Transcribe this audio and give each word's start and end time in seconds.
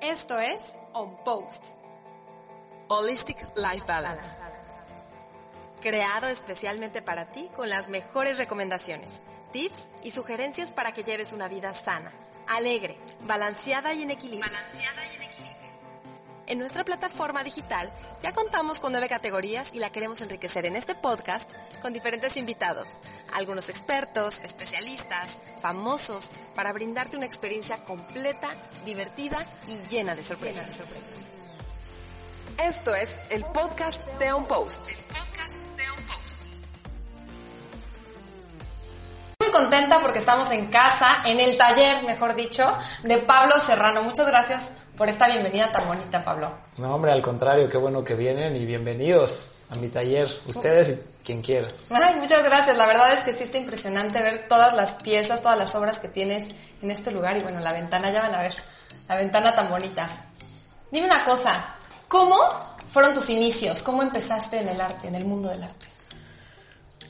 Esto 0.00 0.38
es 0.38 0.60
On 0.92 1.16
Post. 1.24 1.74
Holistic 2.88 3.36
Life 3.56 3.84
Balance. 3.84 4.38
Creado 5.80 6.28
especialmente 6.28 7.02
para 7.02 7.32
ti 7.32 7.50
con 7.56 7.68
las 7.68 7.88
mejores 7.88 8.38
recomendaciones, 8.38 9.18
tips 9.50 9.90
y 10.04 10.12
sugerencias 10.12 10.70
para 10.70 10.92
que 10.92 11.02
lleves 11.02 11.32
una 11.32 11.48
vida 11.48 11.74
sana, 11.74 12.12
alegre, 12.46 12.96
balanceada 13.26 13.92
y 13.92 14.02
en 14.02 14.12
equilibrio. 14.12 14.48
Balanceada 14.48 15.04
en 16.48 16.58
nuestra 16.58 16.84
plataforma 16.84 17.44
digital 17.44 17.92
ya 18.20 18.32
contamos 18.32 18.80
con 18.80 18.92
nueve 18.92 19.08
categorías 19.08 19.68
y 19.72 19.78
la 19.78 19.90
queremos 19.90 20.20
enriquecer 20.20 20.66
en 20.66 20.76
este 20.76 20.94
podcast 20.94 21.50
con 21.80 21.92
diferentes 21.92 22.36
invitados, 22.36 22.98
algunos 23.34 23.68
expertos, 23.68 24.38
especialistas, 24.42 25.36
famosos, 25.60 26.32
para 26.54 26.72
brindarte 26.72 27.16
una 27.16 27.26
experiencia 27.26 27.78
completa, 27.84 28.48
divertida 28.84 29.38
y 29.66 29.86
llena 29.88 30.14
de 30.14 30.24
sorpresas. 30.24 30.82
Esto 32.58 32.94
es 32.94 33.14
el 33.30 33.44
podcast 33.44 34.00
de 34.18 34.32
On 34.32 34.46
Post. 34.46 34.90
El 34.90 34.96
podcast 34.96 35.52
de 35.76 35.90
On 35.90 36.06
Post. 36.06 36.44
Muy 39.40 39.50
contenta 39.52 40.00
porque 40.00 40.18
estamos 40.18 40.50
en 40.50 40.66
casa, 40.66 41.22
en 41.26 41.38
el 41.38 41.56
taller, 41.56 42.02
mejor 42.04 42.34
dicho, 42.34 42.66
de 43.04 43.18
Pablo 43.18 43.54
Serrano. 43.64 44.02
Muchas 44.02 44.26
gracias 44.26 44.87
por 44.98 45.08
esta 45.08 45.28
bienvenida 45.28 45.70
tan 45.70 45.86
bonita, 45.86 46.24
Pablo. 46.24 46.50
No, 46.76 46.92
hombre, 46.92 47.12
al 47.12 47.22
contrario, 47.22 47.68
qué 47.70 47.78
bueno 47.78 48.04
que 48.04 48.14
vienen 48.14 48.56
y 48.56 48.66
bienvenidos 48.66 49.58
a 49.70 49.76
mi 49.76 49.88
taller, 49.88 50.28
ustedes 50.46 50.88
y 50.88 51.24
quien 51.24 51.40
quiera. 51.40 51.68
Ay, 51.88 52.16
muchas 52.16 52.44
gracias. 52.44 52.76
La 52.76 52.86
verdad 52.86 53.12
es 53.12 53.20
que 53.20 53.32
sí 53.32 53.44
está 53.44 53.58
impresionante 53.58 54.20
ver 54.20 54.46
todas 54.48 54.74
las 54.74 54.94
piezas, 54.94 55.40
todas 55.40 55.56
las 55.56 55.72
obras 55.76 56.00
que 56.00 56.08
tienes 56.08 56.48
en 56.82 56.90
este 56.90 57.12
lugar 57.12 57.36
y 57.36 57.40
bueno, 57.40 57.60
la 57.60 57.72
ventana, 57.72 58.10
ya 58.10 58.22
van 58.22 58.34
a 58.34 58.40
ver, 58.40 58.54
la 59.08 59.16
ventana 59.16 59.54
tan 59.54 59.70
bonita. 59.70 60.08
Dime 60.90 61.06
una 61.06 61.24
cosa, 61.24 61.64
¿cómo 62.08 62.36
fueron 62.84 63.14
tus 63.14 63.30
inicios? 63.30 63.84
¿Cómo 63.84 64.02
empezaste 64.02 64.58
en 64.58 64.68
el 64.68 64.80
arte, 64.80 65.06
en 65.06 65.14
el 65.14 65.24
mundo 65.24 65.48
del 65.48 65.62
arte? 65.62 65.86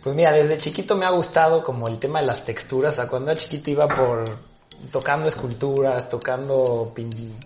Pues 0.05 0.14
mira, 0.14 0.33
desde 0.33 0.59
chiquito 0.59 0.94
me 0.94 1.06
ha 1.06 1.11
gustado 1.11 1.64
como 1.64 1.89
el 1.89 1.98
tema 1.98 2.20
de 2.20 2.27
las 2.27 2.44
texturas, 2.44 2.94
o 2.94 2.97
sea, 2.97 3.09
cuando 3.09 3.31
era 3.31 3.41
chiquito 3.41 3.70
iba 3.70 3.89
por 3.89 4.47
tocando 4.91 5.29
esculturas, 5.29 6.09
tocando, 6.09 6.95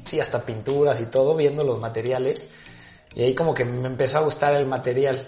sí, 0.05 0.21
hasta 0.21 0.45
pinturas 0.45 1.01
y 1.01 1.07
todo, 1.07 1.35
viendo 1.35 1.65
los 1.65 1.81
materiales. 1.81 2.51
Y 3.15 3.23
ahí 3.23 3.35
como 3.35 3.55
que 3.55 3.65
me 3.65 3.89
empezó 3.89 4.19
a 4.19 4.23
gustar 4.23 4.55
el 4.55 4.67
material. 4.67 5.21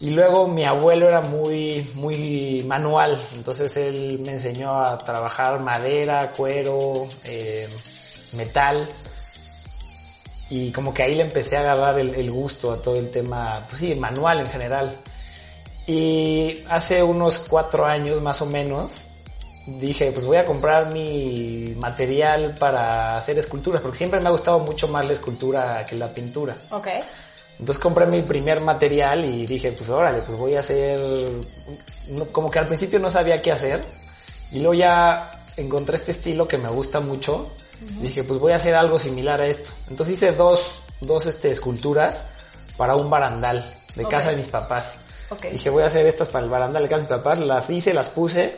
Y 0.00 0.10
luego 0.10 0.48
mi 0.48 0.64
abuelo 0.64 1.08
era 1.08 1.20
muy, 1.20 1.86
muy 1.94 2.64
manual, 2.66 3.20
entonces 3.34 3.76
él 3.76 4.18
me 4.20 4.32
enseñó 4.32 4.82
a 4.82 4.96
trabajar 4.96 5.60
madera, 5.60 6.32
cuero, 6.32 7.06
eh, 7.24 7.68
metal. 8.36 8.88
Y 10.48 10.72
como 10.72 10.94
que 10.94 11.02
ahí 11.02 11.14
le 11.14 11.22
empecé 11.22 11.58
a 11.58 11.60
agarrar 11.60 11.98
el, 11.98 12.14
el 12.14 12.30
gusto 12.30 12.72
a 12.72 12.80
todo 12.80 12.96
el 12.96 13.10
tema, 13.10 13.62
pues 13.68 13.78
sí, 13.78 13.94
manual 13.94 14.40
en 14.40 14.46
general. 14.46 14.96
Y 15.86 16.62
hace 16.70 17.02
unos 17.02 17.40
cuatro 17.40 17.84
años 17.84 18.22
más 18.22 18.40
o 18.42 18.46
menos, 18.46 19.09
dije, 19.78 20.10
pues 20.12 20.24
voy 20.24 20.38
a 20.38 20.44
comprar 20.44 20.92
mi 20.92 21.74
material 21.76 22.56
para 22.58 23.16
hacer 23.16 23.38
esculturas, 23.38 23.80
porque 23.80 23.98
siempre 23.98 24.20
me 24.20 24.28
ha 24.28 24.32
gustado 24.32 24.58
mucho 24.60 24.88
más 24.88 25.04
la 25.06 25.12
escultura 25.12 25.84
que 25.86 25.96
la 25.96 26.08
pintura. 26.12 26.56
Ok. 26.70 26.88
Entonces 27.58 27.82
compré 27.82 28.06
mi 28.06 28.22
primer 28.22 28.60
material 28.60 29.24
y 29.24 29.46
dije, 29.46 29.72
pues 29.72 29.90
órale, 29.90 30.20
pues 30.22 30.38
voy 30.38 30.56
a 30.56 30.60
hacer, 30.60 30.98
como 32.32 32.50
que 32.50 32.58
al 32.58 32.66
principio 32.66 32.98
no 32.98 33.10
sabía 33.10 33.42
qué 33.42 33.52
hacer, 33.52 33.84
y 34.50 34.60
luego 34.60 34.74
ya 34.74 35.30
encontré 35.56 35.96
este 35.96 36.10
estilo 36.12 36.48
que 36.48 36.56
me 36.56 36.68
gusta 36.68 37.00
mucho, 37.00 37.50
y 37.98 38.06
dije, 38.06 38.24
pues 38.24 38.40
voy 38.40 38.52
a 38.52 38.56
hacer 38.56 38.74
algo 38.74 38.98
similar 38.98 39.40
a 39.40 39.46
esto. 39.46 39.72
Entonces 39.90 40.16
hice 40.16 40.32
dos, 40.32 40.82
dos 41.00 41.26
este, 41.26 41.50
esculturas 41.50 42.30
para 42.76 42.96
un 42.96 43.10
barandal 43.10 43.62
de 43.94 44.04
Ok. 44.04 44.10
casa 44.10 44.30
de 44.30 44.36
mis 44.36 44.48
papás. 44.48 45.00
Ok. 45.28 45.44
Dije, 45.46 45.68
voy 45.70 45.82
a 45.82 45.86
hacer 45.86 46.06
estas 46.06 46.28
para 46.30 46.44
el 46.44 46.50
barandal 46.50 46.82
de 46.82 46.88
casa 46.88 47.02
de 47.02 47.08
mis 47.08 47.18
papás, 47.18 47.40
las 47.40 47.68
hice, 47.70 47.92
las 47.92 48.10
puse, 48.10 48.56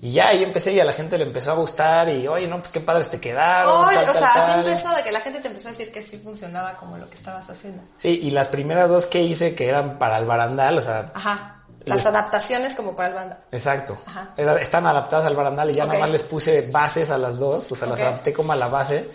y 0.00 0.12
ya 0.12 0.28
ahí 0.28 0.42
empecé 0.44 0.72
y 0.72 0.80
a 0.80 0.84
la 0.84 0.92
gente 0.92 1.18
le 1.18 1.24
empezó 1.24 1.50
a 1.50 1.54
gustar, 1.54 2.08
y 2.08 2.26
oye, 2.28 2.46
no, 2.46 2.58
pues 2.58 2.70
qué 2.70 2.80
padres 2.80 3.08
te 3.10 3.18
quedaron. 3.20 3.86
Tal, 3.88 3.96
o 3.96 4.06
tal, 4.06 4.16
sea, 4.16 4.28
así 4.28 4.52
tal". 4.52 4.68
empezó 4.68 4.94
de 4.96 5.02
que 5.02 5.12
la 5.12 5.20
gente 5.20 5.40
te 5.40 5.48
empezó 5.48 5.68
a 5.68 5.70
decir 5.72 5.90
que 5.92 6.02
sí 6.02 6.18
funcionaba 6.18 6.72
como 6.74 6.96
lo 6.98 7.08
que 7.08 7.14
estabas 7.14 7.48
haciendo. 7.50 7.82
Sí, 7.98 8.20
y 8.22 8.30
las 8.30 8.48
primeras 8.48 8.88
dos 8.88 9.06
que 9.06 9.22
hice 9.22 9.54
que 9.54 9.68
eran 9.68 9.98
para 9.98 10.18
el 10.18 10.24
barandal, 10.24 10.78
o 10.78 10.80
sea, 10.80 11.10
Ajá. 11.14 11.54
Las 11.84 11.98
Les- 11.98 12.06
adaptaciones 12.06 12.74
como 12.74 12.94
para 12.94 13.08
el 13.08 13.14
banda. 13.14 13.40
exacto. 13.50 13.96
Ajá. 14.06 14.34
Era- 14.36 14.60
están 14.60 14.84
adaptadas 14.86 15.24
al 15.26 15.34
barandal 15.36 15.70
y 15.70 15.74
ya 15.76 15.86
nada 15.86 16.00
más 16.00 16.10
les 16.10 16.24
puse 16.24 16.68
bases 16.70 17.10
a 17.10 17.16
las 17.18 17.38
dos, 17.38 17.72
o 17.72 17.74
sea, 17.76 17.88
las 17.88 18.00
adapté 18.00 18.32
como 18.32 18.52
a 18.52 18.56
la 18.56 18.68
base. 18.68 19.08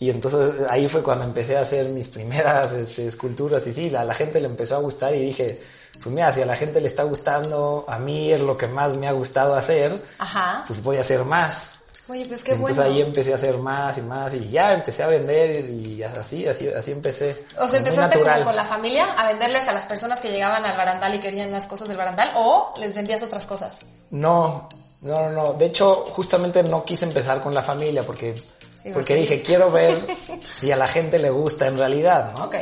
Y 0.00 0.10
entonces 0.10 0.66
ahí 0.68 0.88
fue 0.88 1.00
cuando 1.02 1.24
empecé 1.24 1.56
a 1.56 1.60
hacer 1.60 1.86
mis 1.90 2.08
primeras 2.08 2.72
este, 2.72 3.06
esculturas 3.06 3.64
y 3.68 3.72
sí, 3.72 3.94
a 3.94 4.04
la 4.04 4.14
gente 4.14 4.40
le 4.40 4.48
empezó 4.48 4.76
a 4.76 4.80
gustar 4.80 5.14
y 5.14 5.20
dije, 5.20 5.60
pues 5.94 6.06
mira, 6.06 6.32
si 6.32 6.42
a 6.42 6.46
la 6.46 6.56
gente 6.56 6.80
le 6.80 6.86
está 6.86 7.02
gustando, 7.04 7.84
a 7.88 7.98
mí 7.98 8.32
es 8.32 8.40
lo 8.40 8.56
que 8.56 8.66
más 8.66 8.94
me 8.96 9.08
ha 9.08 9.12
gustado 9.12 9.54
hacer, 9.54 10.02
Ajá. 10.18 10.64
pues 10.66 10.82
voy 10.82 10.96
a 10.96 11.00
hacer 11.00 11.24
más. 11.24 11.76
Oye, 12.08 12.26
pues 12.26 12.42
qué 12.42 12.52
entonces 12.52 12.76
bueno. 12.78 12.92
ahí 12.92 13.00
empecé 13.00 13.32
a 13.32 13.36
hacer 13.36 13.58
más 13.58 13.96
y 13.98 14.02
más 14.02 14.34
y 14.34 14.48
ya 14.50 14.72
empecé 14.72 15.04
a 15.04 15.06
vender 15.06 15.64
y 15.64 16.02
así, 16.02 16.46
así, 16.48 16.68
así 16.68 16.90
empecé. 16.90 17.46
O 17.60 17.68
sea, 17.68 17.78
empezaste 17.78 18.18
como 18.20 18.44
con 18.44 18.56
la 18.56 18.64
familia 18.64 19.06
a 19.16 19.26
venderles 19.28 19.68
a 19.68 19.72
las 19.72 19.86
personas 19.86 20.20
que 20.20 20.30
llegaban 20.30 20.64
al 20.64 20.76
barandal 20.76 21.14
y 21.14 21.20
querían 21.20 21.52
las 21.52 21.68
cosas 21.68 21.86
del 21.88 21.96
barandal 21.96 22.30
o 22.34 22.74
les 22.78 22.92
vendías 22.94 23.22
otras 23.22 23.46
cosas. 23.46 23.86
No, 24.10 24.68
no, 25.02 25.30
no, 25.30 25.30
no. 25.30 25.52
De 25.54 25.66
hecho, 25.66 26.06
justamente 26.10 26.62
no 26.64 26.84
quise 26.84 27.04
empezar 27.04 27.40
con 27.40 27.54
la 27.54 27.62
familia 27.62 28.04
porque, 28.04 28.42
Sí, 28.82 28.90
porque 28.92 29.14
dije, 29.14 29.40
quiero 29.40 29.70
ver 29.70 29.96
si 30.42 30.72
a 30.72 30.76
la 30.76 30.88
gente 30.88 31.20
le 31.20 31.30
gusta 31.30 31.68
en 31.68 31.78
realidad, 31.78 32.32
¿no? 32.32 32.44
Ok. 32.46 32.56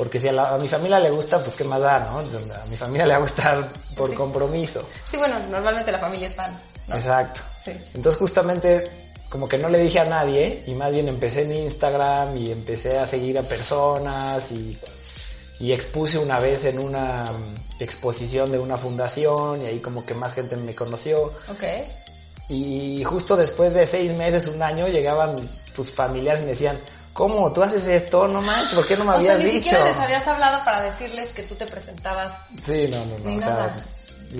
Porque 0.00 0.18
si 0.18 0.28
a, 0.28 0.32
la- 0.32 0.54
a 0.54 0.56
mi 0.56 0.66
familia 0.66 0.98
le 0.98 1.10
gusta, 1.10 1.38
pues 1.42 1.56
qué 1.56 1.64
más 1.64 1.78
da, 1.82 1.98
¿no? 1.98 2.20
A 2.54 2.64
mi 2.68 2.74
familia 2.74 3.04
le 3.04 3.12
va 3.12 3.18
a 3.18 3.20
gustar 3.20 3.68
por 3.94 4.08
Sí. 4.08 4.16
compromiso. 4.16 4.82
Sí, 5.10 5.18
bueno, 5.18 5.34
normalmente 5.50 5.92
la 5.92 5.98
familia 5.98 6.26
es 6.26 6.36
fan. 6.36 6.58
¿no? 6.88 6.96
Exacto. 6.96 7.42
Sí. 7.62 7.72
Entonces 7.94 8.18
justamente 8.18 8.90
como 9.28 9.46
que 9.46 9.58
no 9.58 9.68
le 9.68 9.76
dije 9.78 9.98
a 10.00 10.06
nadie 10.06 10.64
y 10.66 10.72
más 10.72 10.90
bien 10.90 11.06
empecé 11.08 11.42
en 11.42 11.52
Instagram 11.52 12.34
y 12.34 12.50
empecé 12.50 12.98
a 12.98 13.06
seguir 13.06 13.38
a 13.38 13.42
personas 13.42 14.50
y, 14.52 14.78
y 15.60 15.72
expuse 15.72 16.16
una 16.16 16.40
vez 16.40 16.64
en 16.64 16.78
una 16.78 17.26
exposición 17.78 18.50
de 18.52 18.58
una 18.58 18.78
fundación 18.78 19.60
y 19.62 19.66
ahí 19.66 19.80
como 19.80 20.06
que 20.06 20.14
más 20.14 20.34
gente 20.34 20.56
me 20.56 20.74
conoció. 20.74 21.24
Ok. 21.50 21.64
Y 22.48 23.04
justo 23.04 23.36
después 23.36 23.74
de 23.74 23.86
seis 23.86 24.16
meses, 24.16 24.46
un 24.48 24.62
año, 24.62 24.88
llegaban 24.88 25.36
pues 25.76 25.94
familiares 25.94 26.40
y 26.40 26.44
me 26.46 26.50
decían, 26.52 26.78
¿cómo? 27.12 27.52
¿Tú 27.52 27.62
haces 27.62 27.86
esto? 27.88 28.26
No 28.28 28.40
manches, 28.42 28.74
¿por 28.74 28.86
qué 28.86 28.96
no 28.96 29.04
me 29.04 29.12
O 29.14 29.20
sea, 29.20 29.34
habías 29.34 29.38
ni 29.46 29.50
dicho? 29.58 29.64
siquiera 29.70 29.84
les 29.84 29.96
habías 29.96 30.28
hablado 30.28 30.64
para 30.64 30.80
decirles 30.82 31.30
que 31.30 31.42
tú 31.42 31.54
te 31.54 31.66
presentabas. 31.66 32.44
Sí, 32.64 32.86
no, 32.90 33.04
no, 33.06 33.18
Ni 33.24 33.36
no. 33.36 33.46
O 33.46 33.48
nada. 33.50 33.74
sea, 33.74 33.84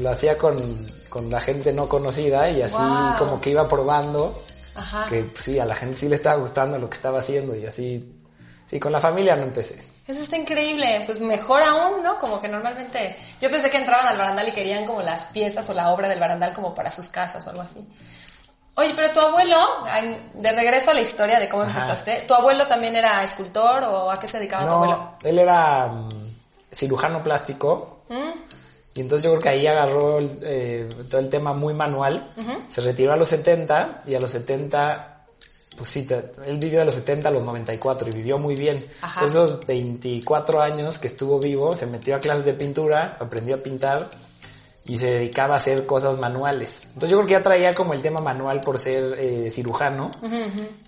lo 0.00 0.10
hacía 0.10 0.38
con, 0.38 0.86
con 1.08 1.30
la 1.30 1.40
gente 1.40 1.72
no 1.72 1.88
conocida 1.88 2.48
y 2.50 2.62
así 2.62 2.76
Wow. 2.76 3.16
como 3.18 3.40
que 3.40 3.50
iba 3.50 3.68
probando 3.68 4.40
Ajá. 4.74 5.06
que 5.08 5.24
pues, 5.24 5.42
sí, 5.44 5.58
a 5.58 5.64
la 5.64 5.74
gente 5.74 5.96
sí 5.98 6.08
le 6.08 6.16
estaba 6.16 6.36
gustando 6.36 6.78
lo 6.78 6.88
que 6.88 6.96
estaba 6.96 7.18
haciendo 7.18 7.54
y 7.56 7.66
así, 7.66 8.20
sí, 8.70 8.78
con 8.80 8.92
la 8.92 9.00
familia 9.00 9.34
no 9.36 9.42
empecé. 9.42 9.74
Eso 10.06 10.20
está 10.22 10.36
increíble, 10.36 11.02
pues 11.06 11.20
mejor 11.20 11.62
aún, 11.62 12.02
¿no? 12.02 12.18
Como 12.18 12.40
que 12.40 12.48
normalmente, 12.48 13.16
yo 13.40 13.48
pensé 13.50 13.70
que 13.70 13.76
entraban 13.78 14.06
al 14.08 14.18
barandal 14.18 14.48
y 14.48 14.52
querían 14.52 14.84
como 14.84 15.02
las 15.02 15.26
piezas 15.26 15.68
o 15.70 15.74
la 15.74 15.90
obra 15.90 16.08
del 16.08 16.18
barandal 16.18 16.52
como 16.52 16.74
para 16.74 16.90
sus 16.90 17.08
casas 17.08 17.46
o 17.46 17.50
algo 17.50 17.62
así. 17.62 17.86
Oye, 18.80 18.92
pero 18.96 19.10
tu 19.10 19.20
abuelo, 19.20 19.56
de 20.34 20.52
regreso 20.52 20.90
a 20.90 20.94
la 20.94 21.02
historia 21.02 21.38
de 21.38 21.48
cómo 21.48 21.62
Ajá. 21.64 21.80
empezaste, 21.82 22.24
¿tu 22.26 22.34
abuelo 22.34 22.66
también 22.66 22.96
era 22.96 23.22
escultor 23.22 23.84
o 23.84 24.10
a 24.10 24.18
qué 24.18 24.26
se 24.26 24.38
dedicaba 24.38 24.64
tu 24.64 24.70
abuelo? 24.72 25.10
Él 25.22 25.38
era 25.38 25.86
mm, 25.88 26.34
cirujano 26.72 27.22
plástico. 27.22 27.98
Y 28.94 29.00
entonces 29.02 29.22
yo 29.24 29.30
creo 29.30 29.42
que 29.42 29.48
ahí 29.50 29.66
agarró 29.68 30.18
el, 30.18 30.38
eh, 30.42 30.88
todo 31.08 31.20
el 31.20 31.28
tema 31.30 31.52
muy 31.52 31.74
manual. 31.74 32.26
Se 32.68 32.80
retiró 32.80 33.12
a 33.12 33.16
los 33.16 33.28
70 33.28 34.02
y 34.06 34.14
a 34.16 34.20
los 34.20 34.30
70, 34.32 35.26
pues 35.76 35.88
sí, 35.88 36.06
te- 36.06 36.32
él 36.46 36.58
vivió 36.58 36.80
de 36.80 36.86
los 36.86 36.94
70 36.96 37.28
a 37.28 37.32
los 37.32 37.44
94 37.44 38.08
y 38.08 38.12
vivió 38.12 38.38
muy 38.38 38.56
bien. 38.56 38.84
Ajá. 39.02 39.24
Esos 39.26 39.64
24 39.66 40.60
años 40.60 40.98
que 40.98 41.06
estuvo 41.06 41.38
vivo, 41.38 41.76
se 41.76 41.86
metió 41.86 42.16
a 42.16 42.18
clases 42.20 42.44
de 42.46 42.54
pintura, 42.54 43.16
aprendió 43.20 43.56
a 43.56 43.58
pintar 43.58 44.04
y 44.92 44.98
se 44.98 45.08
dedicaba 45.12 45.54
a 45.54 45.58
hacer 45.58 45.86
cosas 45.86 46.18
manuales. 46.18 46.82
Entonces 46.88 47.10
yo 47.10 47.16
creo 47.18 47.26
que 47.26 47.32
ya 47.34 47.42
traía 47.44 47.74
como 47.74 47.94
el 47.94 48.02
tema 48.02 48.20
manual 48.20 48.60
por 48.60 48.76
ser 48.76 49.16
eh, 49.20 49.48
cirujano 49.52 50.10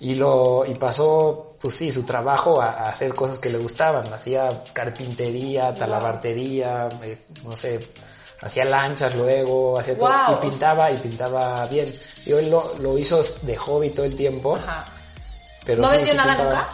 y 0.00 0.16
lo 0.16 0.64
y 0.66 0.74
pasó 0.74 1.46
pues 1.60 1.74
sí 1.76 1.92
su 1.92 2.04
trabajo 2.04 2.60
a, 2.60 2.70
a 2.70 2.88
hacer 2.88 3.14
cosas 3.14 3.38
que 3.38 3.48
le 3.48 3.58
gustaban. 3.58 4.12
Hacía 4.12 4.50
carpintería, 4.72 5.72
talabartería, 5.76 6.88
eh, 7.02 7.16
no 7.44 7.54
sé, 7.54 7.88
hacía 8.40 8.64
lanchas 8.64 9.14
luego, 9.14 9.78
hacía 9.78 9.96
todo 9.96 10.10
y 10.32 10.34
pintaba 10.48 10.90
y 10.90 10.96
pintaba 10.96 11.64
bien. 11.66 11.94
Y 12.26 12.32
él 12.32 12.50
lo, 12.50 12.64
lo 12.80 12.98
hizo 12.98 13.22
de 13.42 13.56
hobby 13.56 13.90
todo 13.90 14.04
el 14.04 14.16
tiempo. 14.16 14.56
Ajá. 14.56 14.84
Pero 15.64 15.80
¿No 15.82 15.88
sí, 15.90 15.96
vendió 15.98 16.12
sí 16.12 16.16
nada 16.18 16.34
pintaba. 16.34 16.68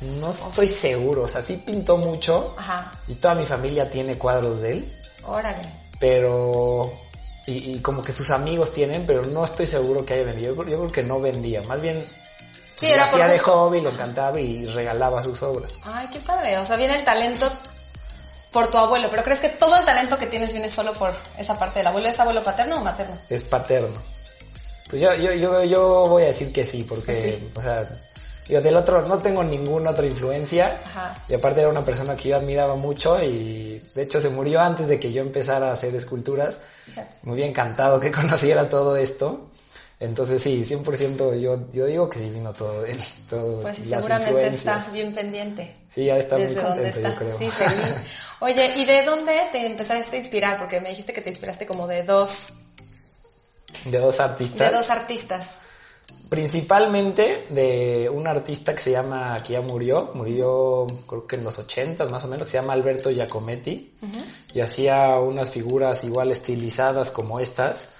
nunca? 0.00 0.20
No 0.20 0.30
estoy 0.30 0.68
seguro, 0.68 1.22
o 1.22 1.28
sea, 1.28 1.42
sí 1.42 1.60
pintó 1.66 1.96
mucho 1.96 2.54
Ajá. 2.56 2.92
y 3.08 3.16
toda 3.16 3.34
mi 3.34 3.44
familia 3.44 3.90
tiene 3.90 4.16
cuadros 4.16 4.60
de 4.60 4.72
él 4.74 4.94
Órale. 5.26 5.87
Pero 5.98 6.90
y, 7.46 7.72
y 7.76 7.80
como 7.80 8.02
que 8.02 8.12
sus 8.12 8.30
amigos 8.30 8.72
tienen, 8.72 9.06
pero 9.06 9.24
no 9.26 9.44
estoy 9.44 9.66
seguro 9.66 10.04
que 10.04 10.14
haya 10.14 10.24
vendido. 10.24 10.54
Yo, 10.54 10.56
creo- 10.62 10.68
yo 10.72 10.78
creo 10.80 10.92
que 10.92 11.02
no 11.02 11.20
vendía, 11.20 11.62
más 11.62 11.80
bien 11.80 12.04
Sí, 12.76 12.86
Lo 12.86 12.92
era 12.94 13.06
por 13.06 13.14
hacía 13.14 13.26
de 13.26 13.38
gusto. 13.38 13.52
hobby, 13.52 13.80
le 13.80 13.88
encantaba 13.90 14.40
y 14.40 14.64
regalaba 14.66 15.20
sus 15.24 15.42
obras. 15.42 15.72
Ay, 15.82 16.06
qué 16.12 16.20
padre. 16.20 16.56
O 16.58 16.64
sea, 16.64 16.76
viene 16.76 16.94
el 16.94 17.04
talento 17.04 17.50
por 18.52 18.68
tu 18.70 18.78
abuelo, 18.78 19.08
pero 19.10 19.24
¿crees 19.24 19.40
que 19.40 19.48
todo 19.48 19.76
el 19.76 19.84
talento 19.84 20.16
que 20.16 20.26
tienes 20.28 20.52
viene 20.52 20.70
solo 20.70 20.92
por 20.92 21.12
esa 21.38 21.58
parte 21.58 21.80
del 21.80 21.88
abuelo? 21.88 22.08
¿Es 22.08 22.20
abuelo 22.20 22.44
paterno 22.44 22.76
o 22.76 22.80
materno? 22.80 23.18
Es 23.28 23.42
paterno. 23.42 23.98
Pues 24.88 25.02
yo, 25.02 25.12
yo, 25.14 25.32
yo, 25.32 25.64
yo 25.64 26.06
voy 26.06 26.22
a 26.22 26.26
decir 26.28 26.52
que 26.52 26.64
sí, 26.64 26.84
porque, 26.84 27.38
Sí. 27.40 27.50
o 27.56 27.60
sea, 27.60 27.84
yo 28.48 28.60
del 28.62 28.76
otro 28.76 29.02
no 29.06 29.18
tengo 29.18 29.44
ninguna 29.44 29.90
otra 29.90 30.06
influencia. 30.06 30.74
Ajá. 30.86 31.14
Y 31.28 31.34
aparte 31.34 31.60
era 31.60 31.68
una 31.68 31.84
persona 31.84 32.16
que 32.16 32.30
yo 32.30 32.36
admiraba 32.36 32.74
mucho 32.76 33.22
y 33.22 33.78
de 33.94 34.02
hecho 34.02 34.20
se 34.20 34.30
murió 34.30 34.60
antes 34.60 34.88
de 34.88 34.98
que 34.98 35.12
yo 35.12 35.22
empezara 35.22 35.70
a 35.70 35.72
hacer 35.74 35.94
esculturas. 35.94 36.60
Me 37.22 37.32
hubiera 37.32 37.48
encantado 37.48 38.00
que 38.00 38.10
conociera 38.12 38.68
todo 38.68 38.96
esto. 38.96 39.44
Entonces 40.00 40.40
sí, 40.40 40.64
100% 40.64 41.40
yo, 41.40 41.58
yo 41.72 41.86
digo 41.86 42.08
que 42.08 42.20
sí 42.20 42.30
vino 42.30 42.52
todo 42.52 42.82
de 42.82 42.92
él. 42.92 43.00
Todo, 43.28 43.62
Pues 43.62 43.80
las 43.80 43.88
seguramente 44.04 44.30
influencias. 44.30 44.78
está 44.78 44.92
bien 44.92 45.12
pendiente. 45.12 45.74
Sí, 45.92 46.04
ya 46.04 46.16
está 46.16 46.36
muy 46.38 46.46
Desde 46.46 46.62
contento, 46.62 46.88
está. 46.98 47.10
yo 47.10 47.16
creo. 47.16 47.36
Sí, 47.38 47.50
feliz. 47.50 47.94
Oye, 48.40 48.72
¿y 48.76 48.84
de 48.84 49.02
dónde 49.04 49.32
te 49.50 49.66
empezaste 49.66 50.14
a 50.14 50.18
inspirar? 50.20 50.56
Porque 50.58 50.80
me 50.80 50.90
dijiste 50.90 51.12
que 51.12 51.20
te 51.20 51.30
inspiraste 51.30 51.66
como 51.66 51.88
de 51.88 52.04
dos, 52.04 52.52
De 53.86 53.98
dos 53.98 54.18
de 54.18 54.22
artistas. 54.22 54.72
dos 54.72 54.90
artistas. 54.90 55.58
Principalmente 56.28 57.46
de 57.48 58.10
un 58.12 58.26
artista 58.26 58.74
que 58.74 58.80
se 58.82 58.90
llama, 58.92 59.42
que 59.42 59.54
ya 59.54 59.62
murió, 59.62 60.10
murió 60.12 60.86
creo 61.06 61.26
que 61.26 61.36
en 61.36 61.44
los 61.44 61.58
ochentas 61.58 62.10
más 62.10 62.22
o 62.24 62.28
menos, 62.28 62.44
que 62.46 62.50
se 62.52 62.58
llama 62.60 62.74
Alberto 62.74 63.10
Giacometti, 63.10 63.94
y 64.54 64.60
hacía 64.60 65.16
unas 65.16 65.50
figuras 65.50 66.04
igual 66.04 66.30
estilizadas 66.30 67.10
como 67.10 67.40
estas, 67.40 67.90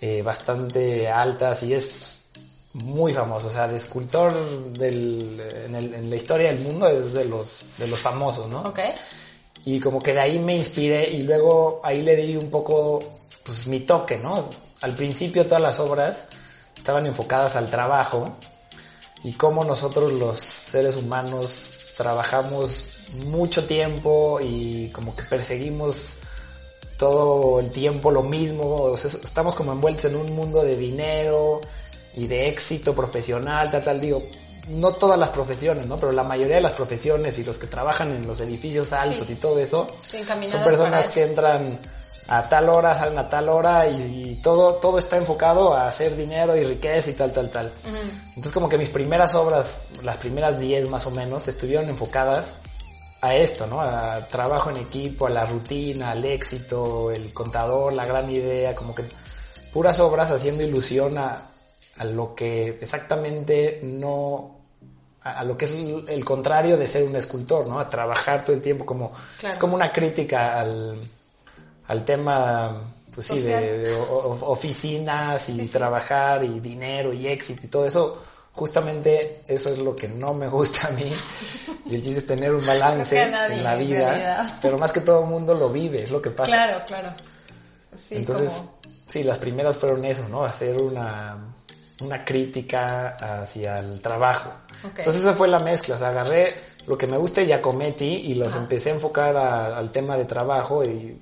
eh, 0.00 0.22
bastante 0.22 1.08
altas, 1.10 1.62
y 1.62 1.74
es 1.74 2.14
muy 2.72 3.12
famoso, 3.12 3.48
o 3.48 3.50
sea, 3.50 3.68
de 3.68 3.76
escultor 3.76 4.32
del, 4.72 5.38
en, 5.66 5.74
el- 5.74 5.92
en 5.94 6.08
la 6.10 6.16
historia 6.16 6.48
del 6.52 6.60
mundo 6.60 6.88
es 6.88 7.12
de 7.12 7.26
los, 7.26 7.64
de 7.76 7.86
los 7.88 7.98
famosos, 8.00 8.48
¿no? 8.48 8.60
¿Ok? 8.62 8.78
Y 9.66 9.78
como 9.80 10.00
que 10.00 10.14
de 10.14 10.20
ahí 10.20 10.38
me 10.38 10.56
inspiré 10.56 11.10
y 11.10 11.22
luego 11.22 11.80
ahí 11.82 12.00
le 12.00 12.16
di 12.16 12.36
un 12.36 12.48
poco 12.50 12.98
pues 13.44 13.66
mi 13.66 13.80
toque, 13.80 14.16
¿no? 14.18 14.48
Al 14.80 14.96
principio 14.96 15.44
todas 15.44 15.60
las 15.62 15.80
obras 15.80 16.28
estaban 16.88 17.04
enfocadas 17.04 17.54
al 17.54 17.68
trabajo 17.68 18.30
y 19.22 19.34
cómo 19.34 19.62
nosotros 19.62 20.10
los 20.10 20.38
seres 20.38 20.96
humanos 20.96 21.74
trabajamos 21.98 23.10
mucho 23.26 23.66
tiempo 23.66 24.40
y 24.40 24.88
como 24.88 25.14
que 25.14 25.24
perseguimos 25.24 26.20
todo 26.96 27.60
el 27.60 27.70
tiempo 27.70 28.10
lo 28.10 28.22
mismo, 28.22 28.76
o 28.84 28.96
sea, 28.96 29.10
estamos 29.10 29.54
como 29.54 29.72
envueltos 29.72 30.06
en 30.06 30.16
un 30.16 30.34
mundo 30.34 30.62
de 30.62 30.78
dinero 30.78 31.60
y 32.14 32.26
de 32.26 32.48
éxito 32.48 32.94
profesional, 32.94 33.70
tal, 33.70 33.84
tal, 33.84 34.00
digo, 34.00 34.22
no 34.70 34.90
todas 34.92 35.18
las 35.18 35.28
profesiones, 35.28 35.84
¿no? 35.86 35.98
Pero 35.98 36.12
la 36.12 36.24
mayoría 36.24 36.56
de 36.56 36.62
las 36.62 36.72
profesiones 36.72 37.38
y 37.38 37.44
los 37.44 37.58
que 37.58 37.66
trabajan 37.66 38.12
en 38.12 38.26
los 38.26 38.40
edificios 38.40 38.94
altos 38.94 39.26
Sí. 39.26 39.34
y 39.34 39.36
todo 39.36 39.58
eso, 39.58 39.86
son 40.00 40.64
personas 40.64 41.08
que 41.10 41.24
entran 41.24 41.78
a 42.28 42.42
tal 42.48 42.68
hora, 42.68 42.94
salen 42.94 43.18
a 43.18 43.28
tal 43.28 43.48
hora 43.48 43.88
y, 43.88 44.30
y 44.32 44.34
todo, 44.42 44.74
todo 44.74 44.98
está 44.98 45.16
enfocado 45.16 45.74
a 45.74 45.88
hacer 45.88 46.14
dinero 46.14 46.54
y 46.56 46.62
riqueza 46.64 47.10
y 47.10 47.14
tal, 47.14 47.32
tal, 47.32 47.50
tal. 47.50 47.72
Entonces 48.28 48.52
como 48.52 48.68
que 48.68 48.76
mis 48.78 48.90
primeras 48.90 49.34
obras, 49.34 49.88
las 50.02 50.18
primeras 50.18 50.58
10 50.60 50.90
más 50.90 51.06
o 51.06 51.10
menos, 51.12 51.48
estuvieron 51.48 51.88
enfocadas 51.88 52.60
a 53.22 53.34
esto, 53.34 53.66
¿no? 53.66 53.80
A 53.80 54.20
trabajo 54.30 54.70
en 54.70 54.76
equipo, 54.76 55.26
a 55.26 55.30
la 55.30 55.46
rutina, 55.46 56.10
al 56.12 56.24
éxito, 56.24 57.10
el 57.10 57.32
contador, 57.32 57.92
la 57.94 58.04
gran 58.04 58.30
idea, 58.30 58.74
como 58.74 58.94
que 58.94 59.04
puras 59.72 59.98
obras 59.98 60.30
haciendo 60.30 60.62
ilusión 60.62 61.16
a, 61.18 61.50
a 61.96 62.04
lo 62.04 62.34
que 62.34 62.78
exactamente 62.80 63.80
no, 63.82 64.58
a, 65.22 65.42
lo 65.44 65.56
que 65.56 65.64
es 65.64 65.72
el, 65.72 66.04
el 66.08 66.24
contrario 66.24 66.76
de 66.76 66.86
ser 66.86 67.04
un 67.04 67.16
escultor, 67.16 67.66
¿no? 67.66 67.80
A 67.80 67.88
trabajar 67.88 68.44
todo 68.44 68.54
el 68.54 68.62
tiempo 68.62 68.84
como, 68.86 69.12
Claro. 69.38 69.54
es 69.54 69.58
como 69.58 69.74
una 69.74 69.90
crítica 69.92 70.60
al, 70.60 70.96
al 71.88 72.04
tema, 72.04 72.80
pues 73.14 73.26
sí, 73.26 73.40
de, 73.40 73.78
de 73.78 73.94
oficinas 74.42 75.48
y 75.50 75.64
Sí, 75.66 75.72
trabajar 75.72 76.44
y 76.44 76.60
dinero 76.60 77.12
y 77.12 77.26
éxito 77.28 77.66
y 77.66 77.68
todo 77.68 77.86
eso. 77.86 78.16
Justamente 78.52 79.42
eso 79.46 79.70
es 79.70 79.78
lo 79.78 79.94
que 79.94 80.08
no 80.08 80.34
me 80.34 80.48
gusta 80.48 80.88
a 80.88 80.90
mí. 80.92 81.04
Y 81.90 81.94
el 81.94 82.02
chiste 82.02 82.18
es 82.20 82.26
tener 82.26 82.54
un 82.54 82.66
balance 82.66 83.26
nadie, 83.30 83.56
en 83.56 83.64
la 83.64 83.74
vida. 83.76 84.58
Pero 84.60 84.76
más 84.76 84.92
que 84.92 85.00
todo 85.00 85.22
el 85.24 85.30
mundo 85.30 85.54
lo 85.54 85.70
vive, 85.70 86.02
es 86.02 86.10
lo 86.10 86.20
que 86.20 86.28
pasa. 86.28 86.50
Claro, 86.52 86.84
claro. 86.86 87.08
Sí, 87.94 88.16
Entonces, 88.16 88.50
como... 88.50 88.74
sí, 89.06 89.22
las 89.22 89.38
primeras 89.38 89.78
fueron 89.78 90.04
eso, 90.04 90.28
¿no? 90.28 90.44
Hacer 90.44 90.82
una, 90.82 91.38
una 92.02 92.26
crítica 92.26 93.40
hacia 93.40 93.78
el 93.78 94.02
trabajo. 94.02 94.52
Entonces 94.98 95.22
esa 95.22 95.32
fue 95.32 95.48
la 95.48 95.60
mezcla, 95.60 95.94
o 95.94 95.98
sea, 95.98 96.08
agarré 96.10 96.52
lo 96.86 96.98
que 96.98 97.06
me 97.06 97.16
gusta 97.16 97.40
de 97.40 97.46
Giacometti 97.46 98.04
y 98.04 98.34
los 98.34 98.54
empecé 98.54 98.90
a 98.90 98.94
enfocar 98.94 99.34
a- 99.34 99.78
al 99.78 99.90
tema 99.90 100.18
de 100.18 100.26
trabajo 100.26 100.84
y 100.84 101.18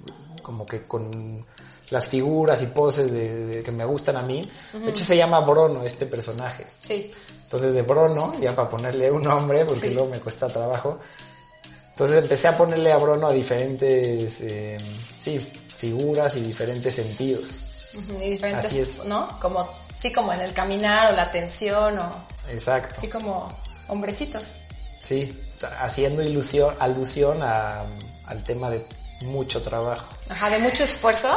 como 0.47 0.65
que 0.65 0.87
con 0.87 1.45
las 1.91 2.09
figuras 2.09 2.63
y 2.63 2.67
poses 2.67 3.11
de, 3.11 3.47
de- 3.47 3.63
que 3.65 3.73
me 3.73 3.85
gustan 3.85 4.17
a 4.17 4.23
mí. 4.23 4.49
De 4.85 4.91
hecho 4.91 5.05
se 5.05 5.17
llama 5.17 5.41
Brono 5.41 5.83
este 5.83 6.07
personaje. 6.07 6.65
Sí, 6.81 7.13
Entonces 7.43 7.75
de 7.75 7.83
Brono, 7.83 8.39
ya 8.39 8.55
para 8.55 8.69
ponerle 8.71 9.11
un 9.11 9.23
nombre, 9.25 9.65
porque 9.65 9.89
Sí. 9.89 9.95
luego 9.95 10.09
me 10.09 10.21
cuesta 10.21 10.49
trabajo. 10.49 10.99
Entonces 11.91 12.19
empecé 12.19 12.47
a 12.49 12.57
ponerle 12.57 12.93
a 12.93 12.97
Brono 12.99 13.27
a 13.27 13.33
diferentes, 13.33 14.41
eh, 14.43 14.79
sí, 15.17 15.39
figuras 15.77 16.37
y 16.37 16.43
diferentes 16.43 16.95
sentidos. 16.95 17.63
y 18.21 18.31
diferentes, 18.31 18.67
Así 18.67 18.79
es. 18.79 19.05
¿no? 19.07 19.27
Como, 19.41 19.67
sí, 19.97 20.13
como 20.13 20.33
en 20.33 20.43
el 20.43 20.53
caminar 20.55 21.13
o 21.13 21.17
la 21.17 21.31
tensión 21.33 21.99
o 21.99 22.27
Exacto. 22.51 22.95
así 22.97 23.09
como 23.09 23.49
hombrecitos. 23.89 24.61
Sí, 25.03 25.33
haciendo 25.81 26.23
ilusión, 26.23 26.75
alusión 26.81 27.39
a, 27.43 27.85
al 28.27 28.45
tema 28.45 28.71
de 28.71 28.85
mucho 29.23 29.63
trabajo. 29.63 30.07
Ajá, 30.29 30.51
de 30.51 30.59
mucho 30.61 30.85
esfuerzo. 30.85 31.29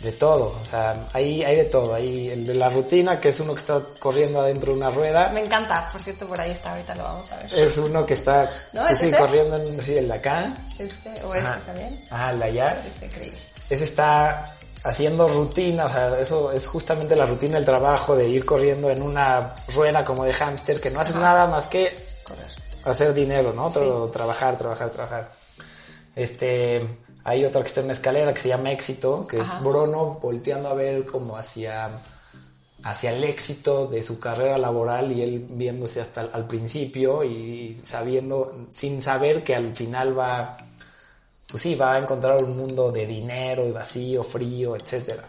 De 0.00 0.12
todo, 0.12 0.56
o 0.58 0.64
sea, 0.64 0.94
hay, 1.12 1.44
hay 1.44 1.56
de 1.56 1.64
todo. 1.64 1.92
Hay 1.92 2.30
el 2.30 2.46
de 2.46 2.54
la 2.54 2.70
rutina, 2.70 3.20
que 3.20 3.28
es 3.28 3.38
uno 3.40 3.52
que 3.52 3.60
está 3.60 3.82
corriendo 3.98 4.40
adentro 4.40 4.72
de 4.72 4.78
una 4.78 4.90
rueda. 4.90 5.28
Me 5.34 5.44
encanta, 5.44 5.86
por 5.92 6.00
cierto, 6.02 6.26
por 6.26 6.40
ahí 6.40 6.52
está, 6.52 6.70
ahorita 6.70 6.94
lo 6.94 7.02
vamos 7.04 7.30
a 7.32 7.36
ver. 7.36 7.52
Es 7.54 7.76
uno 7.76 8.06
que 8.06 8.14
está 8.14 8.48
¿No? 8.72 8.88
¿Es 8.88 8.98
sí, 8.98 9.08
ese? 9.08 9.18
corriendo 9.18 9.56
en 9.56 9.82
sí, 9.82 9.98
el 9.98 10.08
de 10.08 10.14
acá. 10.14 10.54
Este, 10.78 11.10
o 11.22 11.34
este 11.34 11.46
Ajá. 11.48 11.60
también. 11.66 12.04
Ajá, 12.10 12.30
el 12.30 12.38
de 12.38 12.44
allá. 12.46 12.72
Sí, 12.72 13.04
increíble. 13.04 13.38
ese 13.68 13.84
está 13.84 14.56
haciendo 14.84 15.28
rutina, 15.28 15.84
o 15.84 15.90
sea, 15.90 16.18
eso 16.18 16.50
es 16.50 16.66
justamente 16.66 17.14
la 17.14 17.26
rutina 17.26 17.56
del 17.56 17.66
trabajo 17.66 18.16
de 18.16 18.26
ir 18.26 18.46
corriendo 18.46 18.88
en 18.88 19.02
una 19.02 19.54
rueda 19.74 20.02
como 20.02 20.24
de 20.24 20.32
hámster, 20.32 20.80
que 20.80 20.90
no 20.90 21.00
haces 21.00 21.16
nada 21.16 21.46
más 21.46 21.66
que 21.66 21.94
Correr. 22.24 22.46
hacer 22.84 23.12
dinero, 23.12 23.52
¿no? 23.52 23.68
Todo, 23.68 24.08
trabajar, 24.10 24.56
trabajar, 24.56 24.88
trabajar. 24.88 25.28
Este, 26.16 26.86
hay 27.24 27.44
otro 27.44 27.60
que 27.62 27.68
está 27.68 27.80
en 27.80 27.86
una 27.86 27.92
escalera 27.94 28.32
que 28.34 28.40
se 28.40 28.48
llama 28.48 28.72
Éxito, 28.72 29.26
que 29.26 29.40
Ajá. 29.40 29.56
es 29.58 29.64
Bruno 29.64 30.18
volteando 30.22 30.68
a 30.68 30.74
ver 30.74 31.06
como 31.06 31.36
hacia, 31.36 31.88
hacia 32.84 33.12
el 33.12 33.22
éxito 33.24 33.86
de 33.86 34.02
su 34.02 34.18
carrera 34.18 34.58
laboral 34.58 35.12
y 35.12 35.22
él 35.22 35.46
viéndose 35.50 36.00
hasta 36.00 36.22
el- 36.22 36.30
al 36.32 36.46
principio 36.46 37.22
y 37.24 37.78
sabiendo, 37.82 38.66
sin 38.70 39.02
saber 39.02 39.42
que 39.44 39.54
al 39.54 39.74
final 39.76 40.18
va, 40.18 40.56
pues 41.48 41.62
sí, 41.62 41.74
va 41.74 41.94
a 41.94 41.98
encontrar 41.98 42.42
un 42.42 42.56
mundo 42.56 42.90
de 42.90 43.06
dinero, 43.06 43.70
vacío, 43.72 44.22
frío, 44.24 44.76
etcétera. 44.76 45.24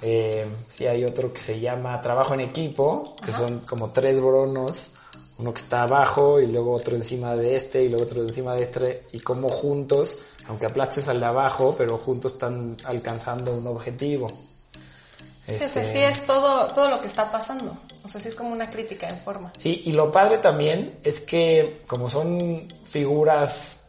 Eh, 0.00 0.46
sí, 0.68 0.86
hay 0.86 1.04
otro 1.04 1.32
que 1.32 1.40
se 1.40 1.58
llama 1.58 2.00
Trabajo 2.00 2.34
en 2.34 2.40
Equipo, 2.40 3.16
que 3.24 3.32
son 3.32 3.60
como 3.60 3.90
tres 3.90 4.20
bronos, 4.20 4.92
uno 5.38 5.54
que 5.54 5.60
está 5.60 5.82
abajo 5.82 6.40
y 6.40 6.46
luego 6.48 6.72
otro 6.72 6.96
encima 6.96 7.36
de 7.36 7.56
este 7.56 7.84
y 7.84 7.88
luego 7.88 8.04
otro 8.04 8.22
encima 8.22 8.54
de 8.54 8.64
este, 8.64 9.04
y 9.12 9.20
como 9.20 9.48
juntos, 9.48 10.18
aunque 10.48 10.66
aplastes 10.66 11.08
al 11.08 11.20
de 11.20 11.26
abajo, 11.26 11.74
pero 11.78 11.96
juntos 11.96 12.32
están 12.34 12.76
alcanzando 12.84 13.54
un 13.54 13.66
objetivo. 13.66 14.28
Sí, 15.46 15.54
o 15.54 15.58
sea, 15.58 15.66
Este, 15.66 15.84
sí 15.84 15.98
es 15.98 16.26
todo, 16.26 16.66
todo 16.74 16.90
lo 16.90 17.00
que 17.00 17.06
está 17.06 17.30
pasando. 17.30 17.76
O 18.04 18.08
sea, 18.08 18.20
sí 18.20 18.28
es 18.28 18.34
como 18.34 18.50
una 18.50 18.70
crítica 18.70 19.08
en 19.08 19.18
forma. 19.18 19.52
Sí, 19.58 19.82
y 19.86 19.92
lo 19.92 20.10
padre 20.10 20.38
también 20.38 20.98
es 21.04 21.20
que 21.20 21.82
como 21.86 22.10
son 22.10 22.66
figuras 22.88 23.84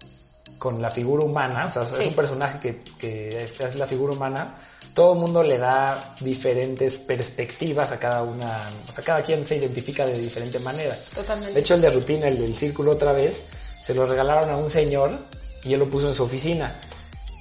con 0.58 0.82
la 0.82 0.90
figura 0.90 1.24
humana, 1.24 1.68
o 1.68 1.72
sea, 1.72 1.84
es 1.84 2.08
un 2.08 2.14
personaje 2.14 2.60
que, 2.60 2.80
que 3.00 3.44
es 3.44 3.76
la 3.76 3.88
figura 3.88 4.14
humana, 4.14 4.56
todo 5.00 5.14
el 5.14 5.20
mundo 5.20 5.42
le 5.44 5.58
da 5.58 6.14
diferentes 6.20 6.98
perspectivas 7.08 7.94
a 7.94 7.98
cada 8.00 8.22
una, 8.22 8.70
o 8.86 8.92
sea, 8.92 9.02
cada 9.02 9.24
quien 9.24 9.46
se 9.46 9.56
identifica 9.56 10.06
de 10.06 10.18
diferente 10.20 10.60
manera. 10.60 10.94
Totalmente. 11.16 11.54
De 11.54 11.60
hecho, 11.62 11.76
el 11.76 11.80
de 11.82 11.90
rutina, 11.90 12.28
el 12.28 12.38
del 12.38 12.54
círculo 12.54 12.92
otra 12.92 13.14
vez, 13.14 13.46
se 13.82 13.94
lo 13.94 14.06
regalaron 14.06 14.50
a 14.50 14.58
un 14.58 14.70
señor 14.70 15.18
y 15.64 15.72
él 15.74 15.80
lo 15.80 15.90
puso 15.90 16.10
en 16.10 16.14
su 16.14 16.24
oficina. 16.24 16.76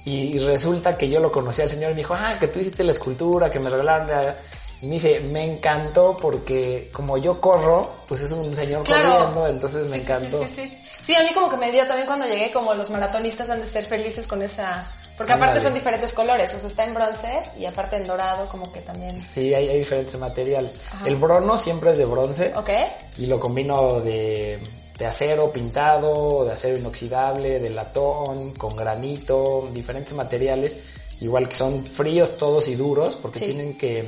Y, 0.05 0.37
y 0.37 0.39
resulta 0.39 0.97
que 0.97 1.09
yo 1.09 1.19
lo 1.19 1.33
conocí 1.33 1.61
al 1.61 1.69
señor 1.69 1.91
y 1.91 1.95
me 1.95 1.97
dijo, 1.97 2.13
ah, 2.17 2.37
que 2.39 2.47
tú 2.47 2.59
hiciste 2.59 2.85
la 2.85 2.93
escultura, 2.93 3.51
que 3.51 3.59
me 3.59 3.69
regalaron. 3.69 4.07
la-". 4.07 4.37
Y 4.81 4.87
me 4.87 4.93
dice, 4.93 5.19
me 5.19 5.43
encantó 5.43 6.15
porque 6.15 6.89
como 6.93 7.17
yo 7.17 7.41
corro, 7.41 7.91
pues 8.07 8.21
es 8.21 8.31
un 8.31 8.55
señor 8.55 8.83
Claro. 8.85 9.09
corriendo, 9.09 9.47
entonces 9.47 9.87
me 9.91 9.97
Sí, 9.97 10.03
encantó. 10.03 10.37
Sí, 10.45 10.45
sí, 10.49 10.61
sí. 10.69 10.77
Sí, 11.07 11.15
a 11.15 11.23
mí 11.23 11.33
como 11.33 11.49
que 11.49 11.57
me 11.57 11.71
dio 11.73 11.85
también 11.87 12.07
cuando 12.07 12.25
llegué, 12.25 12.53
como 12.53 12.73
los 12.73 12.89
maratonistas 12.89 13.49
han 13.49 13.59
de 13.59 13.67
ser 13.67 13.83
felices 13.83 14.25
con 14.27 14.41
esa 14.41 14.89
Porque 15.19 15.33
aparte 15.33 15.59
son 15.61 15.73
diferentes 15.75 16.13
colores, 16.13 16.51
o 16.55 16.59
sea, 16.59 16.69
está 16.69 16.85
en 16.85 16.93
bronce 16.95 17.29
y 17.59 17.65
aparte 17.65 17.97
en 17.97 18.07
dorado 18.07 18.47
como 18.49 18.71
que 18.71 18.79
también. 18.81 19.15
Sí, 19.17 19.53
hay, 19.53 19.67
hay 19.69 19.77
diferentes 19.79 20.17
materiales. 20.17 20.77
Ajá. 20.93 21.07
El 21.07 21.17
brono 21.17 21.57
siempre 21.59 21.91
es 21.91 21.97
de 21.99 22.05
bronce 22.05 22.53
¿Ok? 22.55 22.69
y 23.17 23.25
lo 23.27 23.39
combino 23.39 23.99
de, 23.99 24.57
de 24.97 25.05
acero 25.05 25.51
pintado, 25.51 26.45
de 26.45 26.53
acero 26.53 26.77
inoxidable, 26.77 27.59
de 27.59 27.69
latón, 27.69 28.53
con 28.55 28.75
granito, 28.75 29.69
diferentes 29.73 30.13
materiales, 30.13 30.79
igual 31.19 31.47
que 31.49 31.55
son 31.57 31.83
fríos 31.83 32.37
todos 32.37 32.67
y 32.69 32.75
duros, 32.75 33.17
porque 33.21 33.39
Sí. 33.39 33.45
tienen 33.47 33.77
que, 33.77 34.07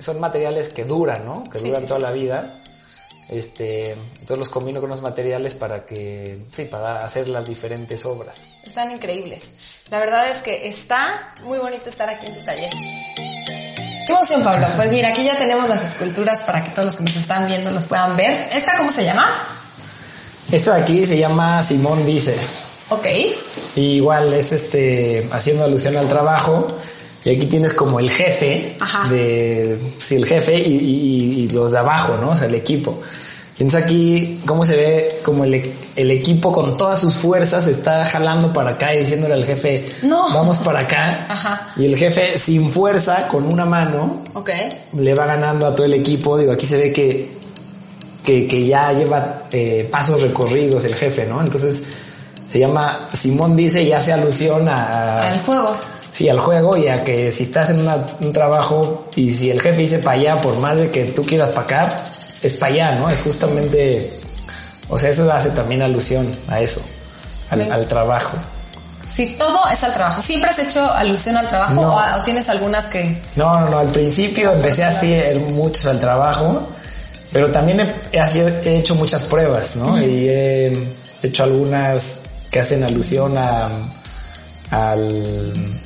son 0.00 0.20
materiales 0.20 0.68
que 0.70 0.84
duran, 0.84 1.24
¿no? 1.26 1.44
Que 1.50 1.58
Sí, 1.58 1.66
duran 1.66 1.82
sí, 1.82 1.88
toda 1.88 2.00
la 2.00 2.10
vida. 2.12 2.54
Este, 3.28 3.92
entonces 3.92 4.38
los 4.38 4.48
combino 4.48 4.80
con 4.80 4.88
los 4.88 5.02
materiales 5.02 5.54
para 5.54 5.84
que, 5.84 6.38
sí, 6.50 6.64
para 6.64 7.04
hacer 7.04 7.28
las 7.28 7.46
diferentes 7.46 8.06
obras. 8.06 8.36
Están 8.64 8.90
increíbles. 8.90 9.82
La 9.90 9.98
verdad 9.98 10.30
es 10.30 10.38
que 10.38 10.68
está 10.68 11.34
muy 11.42 11.58
bonito 11.58 11.90
estar 11.90 12.08
aquí 12.08 12.26
en 12.26 12.38
tu 12.38 12.44
taller. 12.44 12.70
Qué 14.06 14.12
emoción, 14.14 14.42
Pablo. 14.42 14.66
Pues 14.76 14.90
mira, 14.90 15.10
aquí 15.10 15.22
ya 15.24 15.36
tenemos 15.36 15.68
las 15.68 15.84
esculturas 15.84 16.42
para 16.44 16.64
que 16.64 16.70
todos 16.70 16.86
los 16.86 16.96
que 16.96 17.04
nos 17.04 17.16
están 17.16 17.46
viendo 17.46 17.70
los 17.70 17.84
puedan 17.84 18.16
ver. 18.16 18.48
¿Esta 18.50 18.78
cómo 18.78 18.90
se 18.90 19.04
llama? 19.04 19.28
Esta 20.50 20.76
de 20.76 20.82
aquí 20.82 21.04
se 21.04 21.18
llama 21.18 21.62
Simón 21.62 22.06
Dice. 22.06 22.34
Ok. 22.88 23.06
Y 23.76 23.96
igual 23.96 24.32
es 24.32 24.52
este 24.52 25.28
haciendo 25.30 25.64
alusión 25.64 25.94
al 25.98 26.08
trabajo. 26.08 26.66
Y 27.24 27.34
aquí 27.36 27.46
tienes 27.46 27.72
como 27.74 27.98
el 28.00 28.10
jefe 28.10 28.76
Ajá. 28.80 29.08
de 29.08 29.78
sí, 29.98 30.16
el 30.16 30.26
jefe 30.26 30.54
y, 30.56 30.72
y- 30.76 31.40
y 31.44 31.48
los 31.48 31.72
de 31.72 31.78
abajo, 31.78 32.16
¿no? 32.20 32.30
O 32.30 32.36
sea, 32.36 32.46
el 32.46 32.54
equipo. 32.54 33.00
Y 33.58 33.64
entonces 33.64 33.84
aquí, 33.86 34.40
cómo 34.46 34.64
se 34.64 34.76
ve 34.76 35.18
como 35.24 35.42
el, 35.42 35.72
el 35.96 36.10
equipo 36.12 36.52
con 36.52 36.76
todas 36.76 37.00
sus 37.00 37.16
fuerzas 37.16 37.66
está 37.66 38.04
jalando 38.06 38.52
para 38.52 38.70
acá 38.70 38.94
y 38.94 39.00
diciéndole 39.00 39.34
al 39.34 39.44
jefe, 39.44 39.84
No. 40.02 40.32
vamos 40.32 40.58
para 40.58 40.78
acá. 40.80 41.26
Ajá. 41.28 41.72
Y 41.76 41.86
el 41.86 41.98
jefe 41.98 42.38
sin 42.38 42.70
fuerza, 42.70 43.26
con 43.26 43.44
una 43.44 43.66
mano, 43.66 44.22
Ok. 44.34 44.50
le 44.92 45.12
va 45.14 45.26
ganando 45.26 45.66
a 45.66 45.74
todo 45.74 45.86
el 45.86 45.94
equipo. 45.94 46.38
Digo, 46.38 46.52
aquí 46.52 46.66
se 46.66 46.76
ve 46.76 46.92
que, 46.92 47.32
que, 48.24 48.46
que 48.46 48.64
ya 48.64 48.92
lleva 48.92 49.42
eh, 49.50 49.88
pasos 49.90 50.22
recorridos 50.22 50.84
el 50.84 50.94
jefe, 50.94 51.26
¿no? 51.26 51.40
Entonces 51.42 51.82
se 52.52 52.60
llama, 52.60 53.08
Simón 53.12 53.56
dice 53.56 53.82
y 53.82 53.92
hace 53.92 54.12
alusión 54.12 54.68
a, 54.68 55.32
Al 55.32 55.42
juego. 55.42 55.76
Sí, 56.18 56.28
al 56.28 56.40
juego 56.40 56.76
y 56.76 56.88
a 56.88 57.04
que 57.04 57.30
si 57.30 57.44
estás 57.44 57.70
en 57.70 57.78
una- 57.80 58.16
un 58.20 58.32
trabajo 58.32 59.08
y 59.14 59.32
si 59.32 59.50
el 59.52 59.60
jefe 59.60 59.78
dice 59.82 59.98
para 60.00 60.18
allá, 60.20 60.40
por 60.40 60.56
más 60.58 60.76
de 60.76 60.90
que 60.90 61.04
tú 61.06 61.24
quieras 61.24 61.50
para 61.50 61.62
acá, 61.62 62.02
es 62.42 62.54
para 62.54 62.72
allá, 62.72 62.94
¿no? 62.96 63.08
Es 63.08 63.22
justamente, 63.22 64.18
o 64.88 64.98
sea, 64.98 65.10
eso 65.10 65.30
hace 65.32 65.50
también 65.50 65.80
alusión 65.82 66.28
a 66.48 66.60
eso, 66.60 66.80
al, 67.50 67.86
trabajo. 67.86 68.36
Sí, 69.06 69.36
todo 69.38 69.60
es 69.72 69.82
al 69.84 69.92
trabajo. 69.94 70.20
¿Siempre 70.20 70.50
has 70.50 70.58
hecho 70.58 70.92
alusión 70.92 71.36
al 71.36 71.46
trabajo 71.48 71.74
No. 71.74 71.94
o, 71.94 72.20
o 72.20 72.22
tienes 72.24 72.48
algunas 72.48 72.86
que... 72.88 73.16
No, 73.36 73.54
no, 73.60 73.70
no, 73.70 73.78
al 73.78 73.88
principio 73.90 74.52
empecé 74.52 74.82
a 74.84 74.88
hacer 74.88 75.38
muchos 75.38 75.86
al 75.86 75.98
trabajo, 76.00 76.68
pero 77.32 77.50
también 77.50 77.80
he, 77.80 77.84
he 78.12 78.20
haci- 78.20 78.60
he 78.66 78.78
hecho 78.78 78.94
muchas 78.96 79.22
pruebas, 79.22 79.76
¿no? 79.76 79.98
Y 80.02 80.28
he 80.28 80.72
hecho 81.22 81.44
algunas 81.44 82.20
que 82.50 82.60
hacen 82.60 82.82
alusión 82.84 83.38
a, 83.38 83.68
al, 84.70 85.80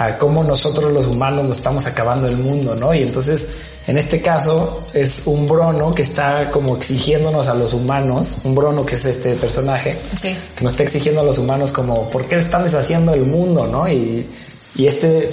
a 0.00 0.16
cómo 0.16 0.42
nosotros 0.42 0.90
los 0.92 1.06
humanos 1.06 1.44
nos 1.44 1.58
estamos 1.58 1.86
acabando 1.86 2.26
el 2.26 2.38
mundo, 2.38 2.74
¿no? 2.74 2.94
Y 2.94 3.00
entonces, 3.02 3.46
en 3.86 3.98
este 3.98 4.22
caso, 4.22 4.82
es 4.94 5.26
un 5.26 5.46
brono 5.46 5.94
que 5.94 6.00
está 6.00 6.50
como 6.50 6.74
exigiéndonos 6.74 7.48
a 7.48 7.54
los 7.54 7.74
humanos, 7.74 8.38
un 8.44 8.54
brono 8.54 8.86
que 8.86 8.94
es 8.94 9.04
este 9.04 9.34
personaje, 9.34 9.98
Sí. 10.18 10.34
que 10.56 10.64
nos 10.64 10.72
está 10.72 10.84
exigiendo 10.84 11.20
a 11.20 11.24
los 11.24 11.36
humanos 11.36 11.70
como, 11.72 12.08
¿por 12.08 12.24
qué 12.24 12.36
están 12.36 12.64
deshaciendo 12.64 13.12
el 13.12 13.26
mundo, 13.26 13.66
no? 13.66 13.86
Y, 13.90 14.26
y 14.74 14.86
este 14.86 15.28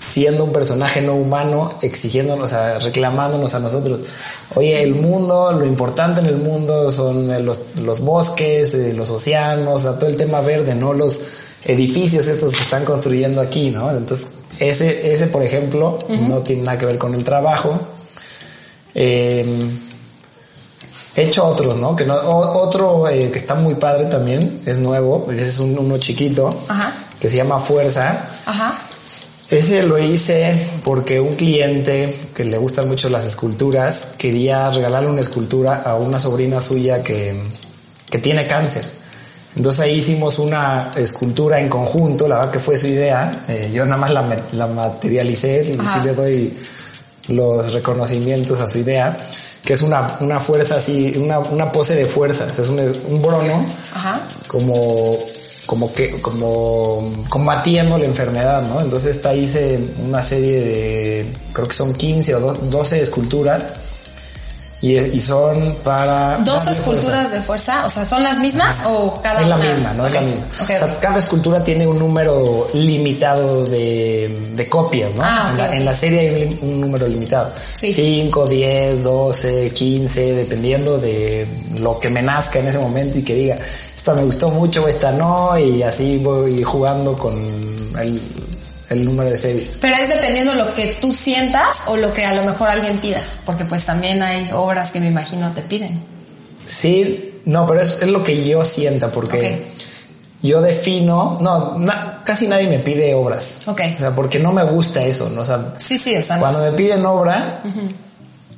siendo 0.00 0.42
un 0.44 0.52
personaje 0.52 1.00
no 1.02 1.14
humano, 1.14 1.74
exigiéndonos, 1.80 2.52
a, 2.52 2.80
reclamándonos 2.80 3.54
a 3.54 3.60
nosotros, 3.60 4.00
oye, 4.56 4.82
el 4.82 4.96
mundo, 4.96 5.52
lo 5.52 5.66
importante 5.66 6.18
en 6.18 6.26
el 6.26 6.36
mundo 6.36 6.90
son 6.90 7.44
los, 7.44 7.76
los 7.76 8.00
bosques, 8.00 8.74
eh, 8.74 8.92
los 8.92 9.10
océanos, 9.10 9.84
todo 10.00 10.08
el 10.08 10.16
tema 10.16 10.40
verde, 10.40 10.74
no 10.74 10.94
los 10.94 11.20
edificios 11.64 12.26
estos 12.28 12.54
que 12.54 12.62
están 12.62 12.84
construyendo 12.84 13.40
aquí, 13.40 13.70
¿no? 13.70 13.90
Entonces, 13.90 14.26
ese, 14.58 15.12
ese 15.12 15.26
por 15.28 15.42
ejemplo, 15.42 15.98
no 16.28 16.38
tiene 16.38 16.62
nada 16.62 16.78
que 16.78 16.86
ver 16.86 16.98
con 16.98 17.14
el 17.14 17.24
trabajo. 17.24 17.78
Eh, 18.94 19.46
He 21.16 21.22
hecho 21.24 21.44
otros, 21.44 21.76
¿no? 21.76 21.96
Que 21.96 22.04
no, 22.06 22.14
o- 22.14 22.62
otro 22.62 23.08
eh, 23.08 23.30
que 23.32 23.38
está 23.38 23.56
muy 23.56 23.74
padre 23.74 24.06
también, 24.06 24.62
es 24.64 24.78
nuevo, 24.78 25.26
ese 25.32 25.42
es 25.42 25.58
un, 25.58 25.76
uno 25.76 25.98
chiquito, 25.98 26.48
Ajá. 26.68 26.92
que 27.20 27.28
se 27.28 27.34
llama 27.36 27.58
Fuerza. 27.58 28.26
Ajá. 28.46 28.78
Ese 29.48 29.82
lo 29.82 29.98
hice 29.98 30.54
porque 30.84 31.18
un 31.18 31.32
cliente 31.32 32.16
que 32.32 32.44
le 32.44 32.56
gustan 32.58 32.86
mucho 32.86 33.08
las 33.10 33.26
esculturas 33.26 34.14
quería 34.16 34.70
regalarle 34.70 35.08
una 35.08 35.20
escultura 35.20 35.82
a 35.84 35.96
una 35.96 36.20
sobrina 36.20 36.60
suya 36.60 37.02
que, 37.02 37.34
que 38.08 38.18
tiene 38.18 38.46
cáncer. 38.46 38.84
Entonces 39.56 39.80
ahí 39.80 39.98
hicimos 39.98 40.38
una 40.38 40.92
escultura 40.96 41.60
en 41.60 41.68
conjunto, 41.68 42.28
la 42.28 42.36
verdad 42.36 42.50
que 42.52 42.58
fue 42.60 42.76
su 42.76 42.86
idea. 42.86 43.44
Eh, 43.48 43.70
yo 43.74 43.84
nada 43.84 43.96
más 43.96 44.10
la, 44.12 44.24
la 44.52 44.66
materialicé, 44.68 45.62
y 45.64 45.76
sí 45.76 46.00
le 46.04 46.14
doy 46.14 46.56
los 47.28 47.72
reconocimientos 47.72 48.60
a 48.60 48.66
su 48.68 48.78
idea, 48.78 49.16
que 49.64 49.72
es 49.74 49.82
una, 49.82 50.16
una 50.20 50.40
fuerza 50.40 50.76
así, 50.76 51.14
una, 51.16 51.38
una 51.40 51.70
pose 51.72 51.94
de 51.96 52.06
fuerza. 52.06 52.44
O 52.50 52.54
sea, 52.54 52.64
es 52.64 52.70
un, 52.70 52.78
un 53.08 53.22
brono 53.22 53.64
Ajá. 53.94 54.20
como 54.46 55.16
como 55.66 55.92
que 55.94 56.20
como 56.20 57.08
combatiendo 57.28 57.96
la 57.96 58.04
enfermedad, 58.04 58.62
¿no? 58.62 58.80
Entonces 58.80 59.14
esta 59.16 59.32
hice 59.34 59.78
una 60.04 60.20
serie 60.20 60.60
de 60.64 61.32
creo 61.52 61.68
que 61.68 61.74
son 61.74 61.92
15 61.94 62.34
o 62.34 62.40
do- 62.40 62.54
12 62.54 63.00
esculturas 63.00 63.72
y, 64.82 64.96
y 64.98 65.20
son 65.20 65.76
para 65.84 66.38
¿Dos 66.38 66.66
esculturas 66.66 67.32
de 67.32 67.40
fuerza? 67.40 67.84
O 67.86 67.90
sea, 67.90 68.04
¿son 68.04 68.22
las 68.22 68.38
mismas 68.38 68.84
o 68.86 69.20
cada 69.22 69.42
es 69.42 69.48
la 69.48 69.56
una? 69.56 69.72
misma, 69.72 69.92
no 69.94 70.06
es 70.06 70.14
la 70.14 70.20
misma. 70.22 70.46
O 70.62 70.66
sea, 70.66 70.98
cada 71.00 71.18
escultura 71.18 71.62
tiene 71.62 71.86
un 71.86 71.98
número 71.98 72.66
limitado 72.72 73.66
de, 73.66 74.28
de 74.52 74.68
copias, 74.68 75.14
¿no? 75.14 75.22
Ah, 75.22 75.50
en, 75.50 75.58
la, 75.58 75.64
ok. 75.64 75.72
en 75.72 75.84
la 75.84 75.94
serie 75.94 76.20
hay 76.20 76.58
un, 76.62 76.70
un 76.70 76.80
número 76.80 77.06
limitado. 77.06 77.52
Sí. 77.74 77.92
5, 77.92 78.46
10, 78.46 79.02
12, 79.02 79.70
15, 79.70 80.32
dependiendo 80.32 80.98
de 80.98 81.46
lo 81.78 81.98
que 81.98 82.08
me 82.08 82.22
nazca 82.22 82.58
en 82.58 82.68
ese 82.68 82.78
momento 82.78 83.18
y 83.18 83.22
que 83.22 83.34
diga, 83.34 83.56
esta 83.94 84.14
me 84.14 84.22
gustó 84.22 84.50
mucho, 84.50 84.88
esta 84.88 85.12
no, 85.12 85.58
y 85.58 85.82
así 85.82 86.16
voy 86.18 86.62
jugando 86.62 87.14
con 87.14 87.38
el, 87.98 88.20
el 88.90 89.04
número 89.04 89.30
de 89.30 89.36
series. 89.38 89.78
Pero 89.80 89.94
es 89.96 90.08
dependiendo 90.08 90.54
lo 90.54 90.74
que 90.74 90.98
tú 91.00 91.12
sientas 91.12 91.78
o 91.88 91.96
lo 91.96 92.12
que 92.12 92.26
a 92.26 92.34
lo 92.34 92.42
mejor 92.44 92.68
alguien 92.68 92.98
pida. 92.98 93.20
Porque 93.46 93.64
pues 93.64 93.84
también 93.84 94.22
hay 94.22 94.50
obras 94.52 94.90
que 94.92 95.00
me 95.00 95.06
imagino 95.06 95.52
te 95.54 95.62
piden. 95.62 95.98
Sí, 96.64 97.40
no, 97.46 97.66
pero 97.66 97.80
es, 97.80 98.02
es 98.02 98.08
lo 98.08 98.22
que 98.22 98.46
yo 98.46 98.64
sienta, 98.64 99.10
porque 99.10 99.64
yo 100.42 100.60
defino, 100.60 101.38
no, 101.40 101.78
na- 101.78 102.20
casi 102.24 102.46
nadie 102.46 102.68
me 102.68 102.78
pide 102.78 103.14
obras. 103.14 103.66
Ok. 103.68 103.80
O 103.94 103.98
sea, 103.98 104.14
porque 104.14 104.38
no 104.38 104.52
me 104.52 104.64
gusta 104.64 105.02
eso, 105.04 105.30
¿no? 105.30 105.42
O 105.42 105.44
sea, 105.44 105.74
Sí, 105.78 105.96
sí, 105.98 106.16
o 106.16 106.22
sea, 106.22 106.38
cuando 106.38 106.60
me 106.62 106.72
piden 106.72 107.04
obra, 107.06 107.62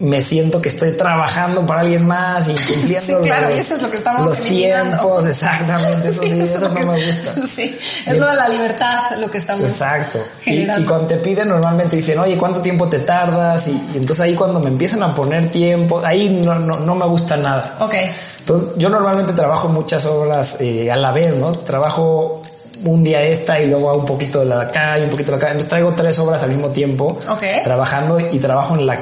me 0.03 0.21
siento 0.21 0.61
que 0.61 0.69
estoy 0.69 0.93
trabajando 0.97 1.65
para 1.67 1.81
alguien 1.81 2.07
más 2.07 2.49
y 2.49 2.55
cumpliendo 2.75 3.19
Sí, 3.23 3.29
claro, 3.29 3.47
los, 3.49 3.57
y 3.57 3.61
eso 3.61 3.75
es 3.77 3.83
lo 3.83 3.91
que 3.91 3.97
estamos 3.99 4.27
los 4.27 4.39
eliminando. 4.41 4.97
tiempos, 4.99 5.27
exactamente, 5.27 6.09
eso 6.09 6.23
sí, 6.23 6.29
Sí, 6.31 6.41
eso, 6.41 6.69
no 6.69 6.75
que- 6.75 6.85
me 6.85 7.07
gusta. 7.07 7.35
Sí, 7.55 7.79
es 8.07 8.19
lo 8.19 8.27
de 8.27 8.37
la 8.37 8.49
libertad 8.49 9.17
lo 9.21 9.31
que 9.31 9.39
estamos 9.39 9.69
Exacto. 9.71 10.19
Y, 10.43 10.51
generando. 10.51 10.83
y 10.83 10.87
cuando 10.87 11.07
te 11.07 11.17
piden 11.17 11.49
normalmente 11.49 11.97
dicen, 11.97 12.19
oye, 12.19 12.37
¿cuánto 12.37 12.61
tiempo 12.61 12.89
te 12.89 12.99
tardas? 13.01 13.69
Y, 13.69 13.73
y 13.73 13.97
entonces 13.99 14.21
ahí 14.21 14.35
cuando 14.35 14.61
me 14.61 14.69
empiezan 14.69 15.03
a 15.03 15.15
poner 15.15 15.49
tiempo, 15.51 16.01
ahí 16.05 16.29
no, 16.45 16.55
no, 16.59 16.77
no 16.77 16.95
me 16.95 17.07
gusta 17.07 17.37
nada. 17.37 17.77
Ok, 17.81 17.95
Entonces, 18.41 18.71
yo 18.77 18.89
normalmente 18.89 19.33
trabajo 19.33 19.69
muchas 19.69 20.05
obras 20.07 20.57
eh, 20.61 20.91
a 20.91 20.97
la 20.97 21.13
vez, 21.13 21.35
¿no? 21.37 21.53
Trabajo 21.53 22.43
un 22.85 23.05
día 23.05 23.23
esta 23.23 23.61
y 23.61 23.67
luego 23.69 23.91
hago 23.91 24.01
un 24.01 24.07
poquito 24.07 24.41
de 24.41 24.47
la 24.47 24.57
de 24.59 24.65
acá 24.65 24.99
y 24.99 25.03
un 25.03 25.11
poquito 25.11 25.31
de 25.33 25.39
la 25.39 25.45
acá. 25.45 25.47
Entonces 25.53 25.69
traigo 25.69 25.93
tres 25.95 26.19
obras 26.19 26.43
al 26.43 26.49
mismo 26.51 26.69
tiempo 26.71 27.19
Ok. 27.29 27.43
trabajando 27.63 28.19
y 28.19 28.39
trabajo 28.41 28.75
en 28.75 28.87
la 28.87 29.01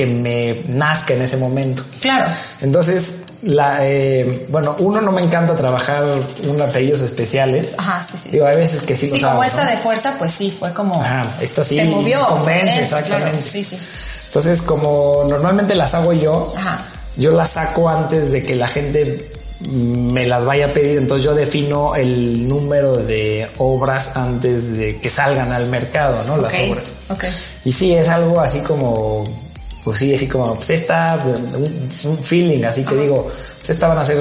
que 0.00 0.06
me 0.06 0.62
nazca 0.68 1.12
en 1.14 1.22
ese 1.22 1.36
momento. 1.36 1.82
claro. 2.00 2.32
Entonces, 2.62 3.04
la, 3.42 3.78
eh, 3.86 4.46
bueno, 4.50 4.76
uno 4.78 5.00
no 5.00 5.12
me 5.12 5.20
encanta 5.22 5.54
trabajar 5.56 6.04
un 6.48 6.60
apellidos 6.62 7.00
especiales. 7.02 7.74
Ajá, 7.78 8.02
sí, 8.02 8.16
sí. 8.16 8.28
Digo, 8.30 8.46
hay 8.46 8.56
veces 8.56 8.82
que 8.82 8.94
sí, 8.96 9.06
Sí, 9.08 9.12
los 9.12 9.20
como 9.22 9.42
hago, 9.42 9.44
esta 9.44 9.64
¿no? 9.64 9.70
de 9.70 9.76
fuerza, 9.78 10.14
pues 10.18 10.32
sí, 10.32 10.54
fue 10.58 10.72
como... 10.72 10.94
Ajá, 11.02 11.36
esta 11.40 11.62
sí 11.64 11.76
Te 11.76 11.84
movió. 11.84 12.26
convence, 12.28 12.80
exactamente. 12.82 13.30
claro, 13.30 13.42
sí, 13.42 13.62
sí. 13.64 13.78
Entonces, 14.26 14.62
como 14.62 15.24
normalmente 15.28 15.74
las 15.74 15.92
hago 15.94 16.12
yo, 16.12 16.52
Ajá. 16.56 16.84
yo 17.16 17.32
las 17.32 17.50
saco 17.50 17.88
antes 17.88 18.30
de 18.30 18.42
que 18.42 18.54
la 18.56 18.68
gente 18.68 19.30
me 19.70 20.26
las 20.26 20.44
vaya 20.46 20.66
a 20.66 20.72
pedir, 20.72 20.96
entonces 20.98 21.24
yo 21.24 21.34
defino 21.34 21.94
el 21.94 22.48
número 22.48 22.96
de 22.96 23.46
obras 23.58 24.16
antes 24.16 24.76
de 24.76 24.98
que 24.98 25.10
salgan 25.10 25.52
al 25.52 25.66
mercado, 25.66 26.22
¿no? 26.26 26.36
Las 26.38 26.54
Ok, 26.54 26.60
obras. 26.70 26.92
ok. 27.10 27.24
Y 27.66 27.72
sí, 27.72 27.92
es 27.94 28.08
algo 28.08 28.40
así 28.40 28.60
como, 28.60 29.24
pues 29.84 29.98
sí, 29.98 30.14
así 30.14 30.26
como, 30.26 30.54
pues 30.54 30.70
esta, 30.70 31.18
un, 31.24 31.90
un 32.10 32.18
feeling, 32.18 32.64
así 32.64 32.84
que 32.84 32.94
digo, 32.96 33.24
pues 33.58 33.70
esta 33.70 33.88
van 33.88 33.98
a 33.98 34.04
ser 34.04 34.18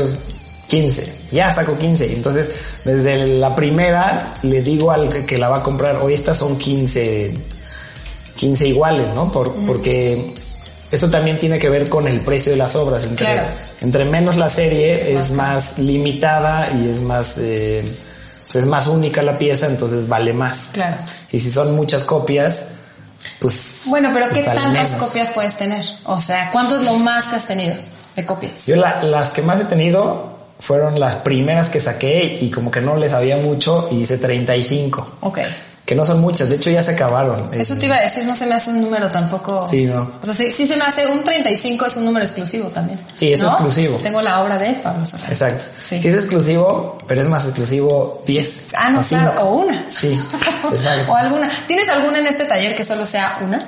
15, 0.68 1.14
ya 1.32 1.52
saco 1.54 1.78
15. 1.78 2.14
Entonces, 2.14 2.50
desde 2.86 3.26
la 3.40 3.56
primera 3.56 4.34
le 4.44 4.62
digo 4.62 4.92
al 4.92 5.10
que, 5.10 5.26
que 5.26 5.38
la 5.38 5.50
va 5.50 5.58
a 5.58 5.64
comprar, 5.64 5.98
hoy 5.98 6.14
estas 6.14 6.38
son 6.38 6.58
15, 6.58 7.34
15 8.36 8.68
iguales, 8.68 9.08
¿no? 9.16 9.32
Por, 9.32 9.54
Porque 9.66 10.34
eso 10.92 11.10
también 11.10 11.38
tiene 11.38 11.60
que 11.60 11.70
ver 11.70 11.90
con 11.90 12.08
el 12.08 12.22
precio 12.22 12.52
de 12.52 12.58
las 12.58 12.76
obras. 12.76 13.04
Entre, 13.06 13.26
Claro. 13.26 13.48
entre 13.82 14.06
menos 14.06 14.38
la 14.38 14.50
serie 14.50 15.14
es 15.14 15.32
más 15.32 15.78
limitada 15.80 16.70
y 16.72 16.90
es 16.90 17.02
más, 17.02 17.38
eh, 17.40 17.84
pues 18.52 18.64
es 18.64 18.66
más 18.66 18.88
única 18.88 19.22
la 19.22 19.38
pieza, 19.38 19.66
entonces 19.68 20.08
vale 20.08 20.34
más. 20.34 20.72
Claro. 20.74 20.98
Y 21.32 21.40
si 21.40 21.50
son 21.52 21.76
muchas 21.76 22.04
copias, 22.04 22.68
pues... 23.40 23.84
Bueno, 23.88 24.10
pero 24.14 24.28
¿qué 24.28 24.44
pues 24.44 24.46
vale 24.48 24.60
tantas 24.62 24.90
menos. 24.92 25.08
copias 25.08 25.30
puedes 25.30 25.58
tener? 25.58 25.86
O 26.06 26.20
sea, 26.20 26.52
¿cuánto 26.52 26.76
es 26.78 26.84
lo 26.84 26.94
más 26.96 27.26
que 27.26 27.36
has 27.38 27.46
tenido 27.46 27.74
de 28.16 28.26
copias? 28.26 28.66
Yo 28.68 28.76
la- 28.76 29.04
las 29.04 29.30
que 29.32 29.42
más 29.42 29.60
he 29.62 29.66
tenido 29.66 30.38
fueron 30.60 31.00
las 31.00 31.16
primeras 31.16 31.70
que 31.70 31.80
saqué 31.80 32.38
y 32.42 32.52
como 32.52 32.70
que 32.70 32.82
no 32.82 32.96
les 32.98 33.12
sabía 33.12 33.38
mucho 33.38 33.88
y 33.92 34.02
hice 34.02 34.18
35. 34.18 35.18
Ok. 35.22 35.40
Que 35.90 35.96
no 35.96 36.06
son 36.06 36.22
muchas, 36.22 36.50
de 36.50 36.58
hecho 36.58 36.70
ya 36.70 36.84
se 36.84 36.92
acabaron. 36.92 37.52
Eso 37.52 37.74
Eh, 37.74 37.78
te 37.78 37.88
iba 37.88 37.96
a 37.96 38.02
decir, 38.02 38.24
no 38.24 38.36
se 38.38 38.46
me 38.46 38.54
hace 38.54 38.70
un 38.70 38.80
número 38.84 39.10
tampoco. 39.10 39.66
Sí, 39.68 39.86
no. 39.86 40.12
O 40.22 40.24
sea, 40.24 40.36
sí, 40.36 40.54
sí 40.56 40.68
se 40.68 40.78
me 40.78 40.84
hace 40.84 41.08
un 41.08 41.24
35 41.24 41.84
es 41.88 41.98
un 41.98 42.06
número 42.06 42.24
exclusivo 42.24 42.68
también. 42.68 43.00
Sí, 43.18 43.34
es 43.34 43.42
¿no? 43.42 43.48
exclusivo. 43.48 43.98
Tengo 43.98 44.22
la 44.22 44.44
obra 44.44 44.60
de 44.60 44.72
Pablo 44.74 45.04
Serrano. 45.04 45.32
Exacto. 45.32 45.64
Sí. 45.80 46.00
Sí. 46.00 46.08
es 46.08 46.14
exclusivo, 46.14 46.96
pero 47.08 47.22
es 47.22 47.28
más 47.28 47.44
exclusivo 47.46 48.22
10. 48.28 48.68
Ah, 48.78 48.92
no, 48.92 49.00
o 49.00 49.04
claro, 49.04 49.32
cinco. 49.32 49.44
o 49.46 49.56
una. 49.58 49.86
Sí, 49.90 50.10
exacto. 50.72 51.12
o 51.12 51.16
alguna. 51.16 51.50
¿Tienes 51.66 51.88
alguna 51.90 52.20
en 52.20 52.28
este 52.28 52.46
taller 52.46 52.76
que 52.76 52.84
solo 52.84 53.08
sea 53.08 53.40
una? 53.44 53.60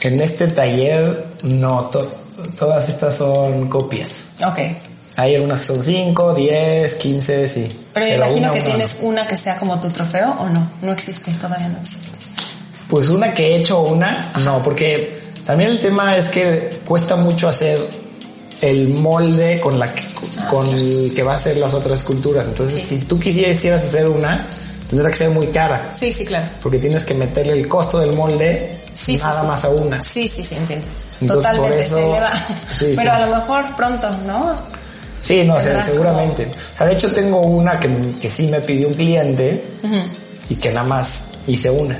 En 0.00 0.18
este 0.20 0.48
taller, 0.48 1.26
no, 1.42 1.82
to- 1.92 2.10
todas 2.58 2.88
estas 2.88 3.16
son 3.16 3.68
copias. 3.68 4.28
Ok. 4.46 4.58
Hay 5.16 5.34
algunas 5.34 5.60
que 5.60 5.66
son 5.66 5.82
5, 5.82 6.32
10, 6.34 6.94
15, 6.94 7.48
sí. 7.48 7.87
Pero 8.04 8.24
me 8.26 8.32
imagino 8.32 8.52
que 8.52 8.60
una 8.60 8.68
tienes 8.70 8.98
una 9.02 9.26
que 9.26 9.36
sea 9.36 9.56
como 9.56 9.78
tu 9.80 9.90
trofeo 9.90 10.30
o 10.40 10.48
no. 10.48 10.70
No 10.82 10.92
existe, 10.92 11.32
todavía 11.32 11.68
no 11.68 11.78
existe. 11.80 12.08
Pues 12.88 13.08
una 13.08 13.34
que 13.34 13.54
he 13.54 13.56
hecho 13.58 13.80
una, 13.80 14.32
no, 14.44 14.62
porque 14.62 15.18
también 15.44 15.70
el 15.70 15.78
tema 15.78 16.16
es 16.16 16.28
que 16.28 16.80
cuesta 16.86 17.16
mucho 17.16 17.48
hacer 17.48 17.78
el 18.60 18.88
molde 18.88 19.60
con 19.60 19.78
la 19.78 19.92
que, 19.94 20.02
con 20.50 20.68
el 20.68 21.12
que 21.14 21.22
va 21.22 21.34
a 21.34 21.38
ser 21.38 21.56
las 21.58 21.74
otras 21.74 22.00
esculturas. 22.00 22.46
Entonces, 22.46 22.80
Sí. 22.88 22.98
si 23.00 23.04
tú 23.04 23.18
quisieras 23.20 23.82
hacer 23.84 24.08
una, 24.08 24.46
tendrá 24.88 25.10
que 25.10 25.16
ser 25.16 25.30
muy 25.30 25.48
cara, 25.48 25.90
Sí, 25.92 26.12
sí, 26.12 26.24
claro. 26.24 26.46
porque 26.62 26.78
tienes 26.78 27.04
que 27.04 27.14
meterle 27.14 27.52
el 27.52 27.68
costo 27.68 27.98
del 28.00 28.14
molde 28.14 28.70
Sí, 29.06 29.16
nada 29.16 29.42
sí. 29.42 29.46
más 29.46 29.64
a 29.64 29.68
una. 29.68 30.00
Sí, 30.02 30.26
sí, 30.26 30.42
sí, 30.42 30.54
entiendo. 30.56 30.86
Entonces, 31.20 31.50
Totalmente 31.50 31.70
por 31.70 31.78
eso- 31.78 31.96
se 31.96 32.04
eleva. 32.08 32.32
Pero 32.96 33.12
a 33.12 33.26
lo 33.26 33.36
mejor 33.36 33.76
pronto, 33.76 34.10
¿no? 34.26 34.56
Sí, 35.28 35.44
no, 35.44 35.60
sé, 35.60 35.80
seguramente. 35.82 36.48
O 36.74 36.76
sea, 36.78 36.86
de 36.86 36.94
hecho 36.94 37.10
tengo 37.12 37.40
una 37.42 37.78
que, 37.78 37.88
que 38.20 38.28
sí 38.30 38.46
me 38.48 38.60
pidió 38.60 38.88
un 38.88 38.94
cliente 38.94 39.62
y 40.48 40.54
que 40.56 40.70
nada 40.72 40.86
más 40.86 41.08
hice 41.46 41.70
una. 41.70 41.96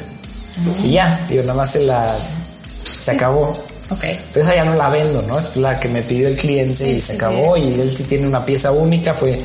Y 0.83 0.93
ya, 0.93 1.25
digo, 1.29 1.43
nada 1.43 1.55
más 1.55 1.71
se 1.73 1.83
la, 1.85 2.09
se 2.83 3.11
acabó. 3.13 3.53
Ok. 3.91 4.05
Pero 4.33 4.45
esa 4.45 4.55
ya 4.57 4.65
no 4.65 4.75
la 4.75 4.89
vendo, 4.91 5.23
¿no? 5.23 5.39
Es 5.39 5.57
la 5.57 5.79
que 5.79 5.89
me 5.89 6.03
pidió 6.03 6.29
el 6.29 6.37
cliente 6.37 6.75
Sí, 6.75 6.85
y 6.85 6.95
sí, 6.97 7.01
se 7.03 7.15
acabó 7.15 7.57
sí. 7.57 7.63
y 7.63 7.81
él 7.81 7.91
sí 7.91 8.05
tiene 8.05 8.27
una 8.27 8.45
pieza 8.45 8.71
única, 8.73 9.13
fue 9.15 9.39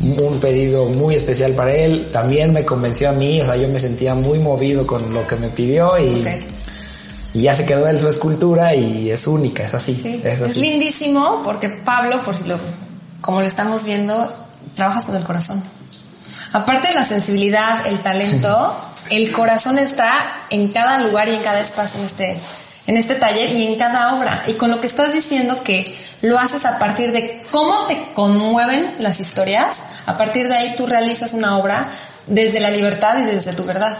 un 0.00 0.40
pedido 0.40 0.86
muy 0.86 1.14
especial 1.14 1.52
para 1.52 1.72
él, 1.72 2.08
también 2.12 2.52
me 2.52 2.64
convenció 2.64 3.08
a 3.10 3.12
mí, 3.12 3.40
o 3.40 3.44
sea, 3.44 3.56
yo 3.56 3.68
me 3.68 3.78
sentía 3.78 4.14
muy 4.14 4.38
movido 4.40 4.86
con 4.86 5.12
lo 5.12 5.26
que 5.26 5.36
me 5.36 5.48
pidió 5.48 5.96
y, 5.98 6.20
Ok. 6.20 6.26
y 7.34 7.40
ya 7.42 7.54
se 7.54 7.66
quedó 7.66 7.86
él 7.86 8.00
su 8.00 8.08
escultura 8.08 8.74
y 8.74 9.10
es 9.10 9.26
única, 9.26 9.62
es 9.64 9.74
así, 9.74 9.92
Sí, 9.94 10.20
es 10.24 10.40
es, 10.40 10.42
así. 10.42 10.60
lindísimo 10.60 11.42
porque 11.44 11.68
Pablo, 11.68 12.20
por 12.24 12.34
si 12.34 12.44
lo, 12.48 12.58
como 13.22 13.40
lo 13.40 13.46
estamos 13.46 13.84
viendo, 13.84 14.30
trabajas 14.74 15.06
con 15.06 15.16
el 15.16 15.24
corazón. 15.24 15.62
Aparte 16.52 16.88
de 16.88 16.94
la 16.94 17.06
sensibilidad, 17.06 17.86
el 17.86 18.00
talento, 18.00 18.76
el 19.08 19.32
corazón 19.32 19.78
está 19.78 20.12
en 20.50 20.68
cada 20.68 20.98
lugar 20.98 21.28
y 21.28 21.36
en 21.36 21.42
cada 21.42 21.60
espacio 21.60 22.00
en 22.00 22.06
este, 22.06 22.38
en 22.88 22.96
este 22.98 23.14
taller 23.14 23.50
y 23.52 23.68
en 23.68 23.76
cada 23.76 24.14
obra. 24.16 24.44
Y 24.46 24.52
con 24.54 24.70
lo 24.70 24.80
que 24.80 24.86
estás 24.86 25.14
diciendo 25.14 25.62
que 25.62 25.96
lo 26.20 26.38
haces 26.38 26.64
a 26.66 26.78
partir 26.78 27.12
de 27.12 27.42
cómo 27.50 27.86
te 27.86 27.96
conmueven 28.14 28.96
las 29.00 29.18
historias, 29.20 29.78
a 30.06 30.18
partir 30.18 30.48
de 30.48 30.56
ahí 30.56 30.74
tú 30.76 30.86
realizas 30.86 31.32
una 31.32 31.56
obra 31.56 31.88
desde 32.26 32.60
la 32.60 32.70
libertad 32.70 33.18
y 33.18 33.24
desde 33.24 33.54
tu 33.54 33.64
verdad. 33.64 33.96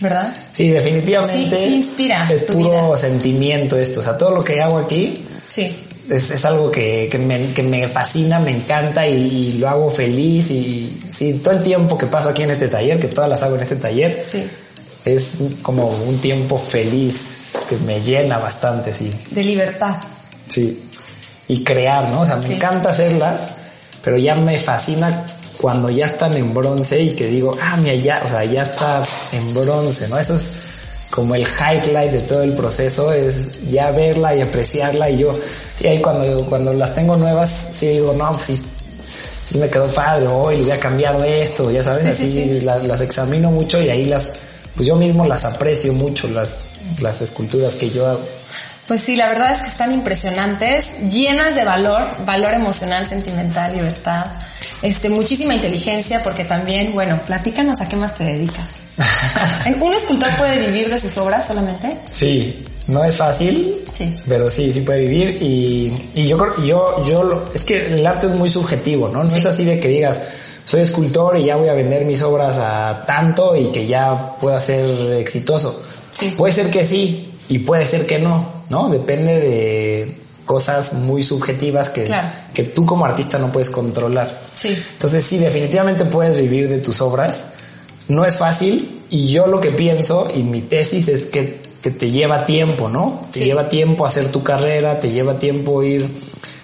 ¿Verdad? 0.00 0.32
Sí, 0.54 0.70
definitivamente 0.70 1.38
Sí, 1.38 1.50
sí 1.50 1.74
inspira 1.74 2.26
es 2.30 2.44
puro 2.44 2.70
vida. 2.70 2.96
sentimiento 2.96 3.76
esto, 3.76 4.00
o 4.00 4.02
sea, 4.02 4.16
todo 4.16 4.30
lo 4.30 4.42
que 4.42 4.62
hago 4.62 4.78
aquí 4.78 5.26
Sí. 5.46 5.86
Es, 6.10 6.30
es 6.30 6.44
algo 6.44 6.70
que, 6.70 7.08
que, 7.10 7.18
me, 7.18 7.52
que 7.54 7.62
me 7.62 7.86
fascina, 7.88 8.38
me 8.40 8.50
encanta 8.50 9.06
y, 9.06 9.14
y 9.14 9.52
lo 9.52 9.68
hago 9.68 9.88
feliz 9.90 10.50
y 10.50 10.90
sí, 11.16 11.34
todo 11.42 11.54
el 11.54 11.62
tiempo 11.62 11.96
que 11.96 12.06
paso 12.06 12.30
aquí 12.30 12.42
en 12.42 12.50
este 12.50 12.68
taller, 12.68 12.98
que 13.00 13.08
todas 13.08 13.30
las 13.30 13.42
hago 13.42 13.54
en 13.56 13.62
este 13.62 13.76
taller, 13.76 14.20
Sí. 14.20 14.46
es 15.04 15.38
como 15.62 15.88
un 15.88 16.18
tiempo 16.18 16.58
feliz 16.58 17.54
que 17.68 17.76
me 17.86 18.00
llena 18.00 18.38
bastante, 18.38 18.92
sí. 18.92 19.10
De 19.30 19.42
libertad. 19.44 19.96
Sí. 20.46 20.82
Y 21.48 21.64
crear, 21.64 22.08
¿no? 22.10 22.20
O 22.22 22.26
sea, 22.26 22.36
me 22.36 22.46
Sí. 22.46 22.54
encanta 22.54 22.90
hacerlas, 22.90 23.52
pero 24.04 24.18
ya 24.18 24.34
me 24.34 24.58
fascina 24.58 25.26
cuando 25.60 25.90
ya 25.90 26.06
están 26.06 26.34
en 26.34 26.54
bronce 26.54 27.02
y 27.02 27.10
que 27.10 27.26
digo, 27.26 27.54
ah, 27.60 27.76
mira, 27.76 27.94
ya, 27.94 28.22
o 28.24 28.28
sea, 28.30 28.44
ya 28.44 28.62
está 28.62 29.02
en 29.32 29.52
bronce, 29.54 30.08
¿no? 30.08 30.18
Eso 30.18 30.34
es 30.34 30.59
como 31.10 31.34
el 31.34 31.42
highlight 31.46 32.12
de 32.12 32.20
todo 32.20 32.42
el 32.42 32.52
proceso, 32.54 33.12
es 33.12 33.68
ya 33.70 33.90
verla 33.90 34.34
y 34.34 34.40
apreciarla 34.42 35.10
y 35.10 35.18
yo, 35.18 35.32
sí, 35.76 35.86
ahí 35.88 36.00
cuando, 36.00 36.44
cuando 36.46 36.72
las 36.72 36.94
tengo 36.94 37.16
nuevas, 37.16 37.50
sí 37.72 37.86
digo, 37.88 38.12
no, 38.12 38.30
pues 38.32 38.44
sí, 38.44 38.56
sí 39.46 39.58
me 39.58 39.68
quedó 39.68 39.88
padre, 39.92 40.26
hoy 40.28 40.56
le 40.56 40.62
hubiera 40.62 40.78
cambiado 40.80 41.24
esto, 41.24 41.70
ya 41.70 41.82
sabes, 41.82 42.04
Sí, 42.04 42.12
sí, 42.12 42.24
así 42.40 42.54
sí. 42.54 42.60
la- 42.60 42.78
Las, 42.78 43.00
examino 43.00 43.50
mucho 43.50 43.80
y 43.82 43.88
ahí 43.90 44.04
las, 44.04 44.28
pues 44.76 44.86
yo 44.86 44.94
mismo 44.96 45.24
las 45.26 45.44
aprecio 45.44 45.92
mucho, 45.94 46.28
las, 46.28 46.58
las 47.00 47.20
esculturas 47.20 47.74
que 47.74 47.90
yo 47.90 48.06
hago. 48.06 48.20
Pues 48.86 49.00
sí, 49.02 49.16
la 49.16 49.28
verdad 49.28 49.52
es 49.54 49.60
que 49.62 49.70
están 49.70 49.92
impresionantes, 49.92 50.84
llenas 51.12 51.54
de 51.54 51.64
valor, 51.64 52.08
valor 52.24 52.54
emocional, 52.54 53.06
sentimental, 53.06 53.72
libertad, 53.72 54.24
este, 54.82 55.08
muchísima 55.10 55.54
inteligencia, 55.54 56.22
porque 56.22 56.44
también, 56.44 56.92
bueno, 56.94 57.18
platícanos 57.26 57.80
a 57.80 57.88
qué 57.88 57.96
más 57.96 58.14
te 58.16 58.24
dedicas. 58.24 58.66
¿Un 59.80 59.92
escultor 59.92 60.28
puede 60.38 60.66
vivir 60.66 60.88
de 60.90 60.98
sus 60.98 61.16
obras 61.18 61.46
solamente? 61.46 61.96
Sí, 62.10 62.64
no 62.86 63.04
es 63.04 63.16
fácil, 63.16 63.76
Sí. 63.92 64.14
pero 64.28 64.50
sí, 64.50 64.72
sí 64.72 64.80
puede 64.80 65.00
vivir 65.00 65.36
y, 65.42 65.92
y 66.14 66.26
yo 66.26 66.38
creo, 66.38 66.56
yo, 66.64 67.04
yo, 67.06 67.22
lo- 67.22 67.44
es 67.54 67.64
que 67.64 67.94
el 67.94 68.06
arte 68.06 68.26
es 68.26 68.32
muy 68.32 68.48
subjetivo, 68.50 69.08
¿no? 69.08 69.24
No 69.24 69.30
Sí. 69.30 69.38
es 69.38 69.46
así 69.46 69.64
de 69.64 69.78
que 69.80 69.88
digas, 69.88 70.20
soy 70.64 70.80
escultor 70.82 71.38
y 71.38 71.46
ya 71.46 71.56
voy 71.56 71.68
a 71.68 71.74
vender 71.74 72.04
mis 72.04 72.22
obras 72.22 72.58
a 72.58 73.04
tanto 73.06 73.56
y 73.56 73.66
que 73.72 73.86
ya 73.86 74.36
pueda 74.40 74.58
ser 74.60 75.14
exitoso. 75.14 75.82
Sí. 76.18 76.34
Puede 76.36 76.52
ser 76.52 76.70
que 76.70 76.84
sí 76.84 77.30
y 77.48 77.58
puede 77.58 77.84
ser 77.84 78.06
que 78.06 78.18
no, 78.20 78.64
¿no? 78.68 78.88
Depende 78.88 79.34
de 79.40 80.16
cosas 80.46 80.92
muy 80.94 81.22
subjetivas 81.22 81.90
que, 81.90 82.04
Claro. 82.04 82.28
Que 82.62 82.70
tú 82.70 82.84
como 82.86 83.04
artista 83.04 83.38
no 83.38 83.50
puedes 83.50 83.70
controlar. 83.70 84.30
Sí. 84.54 84.76
Entonces 84.94 85.24
sí, 85.24 85.38
definitivamente 85.38 86.04
puedes 86.04 86.36
vivir 86.36 86.68
de 86.68 86.78
tus 86.78 87.00
obras. 87.00 87.52
No 88.08 88.24
es 88.26 88.36
fácil 88.36 89.02
y 89.10 89.28
yo 89.28 89.46
lo 89.46 89.60
que 89.60 89.70
pienso 89.70 90.28
y 90.34 90.42
mi 90.42 90.60
tesis 90.62 91.08
es 91.08 91.26
que, 91.26 91.60
que 91.80 91.90
te 91.90 92.10
lleva 92.10 92.44
tiempo, 92.44 92.88
¿no? 92.88 93.22
Te 93.32 93.40
Sí. 93.40 93.44
lleva 93.46 93.68
tiempo 93.68 94.04
hacer 94.04 94.30
tu 94.30 94.42
carrera, 94.42 95.00
te 95.00 95.10
lleva 95.10 95.38
tiempo 95.38 95.82
ir 95.82 96.06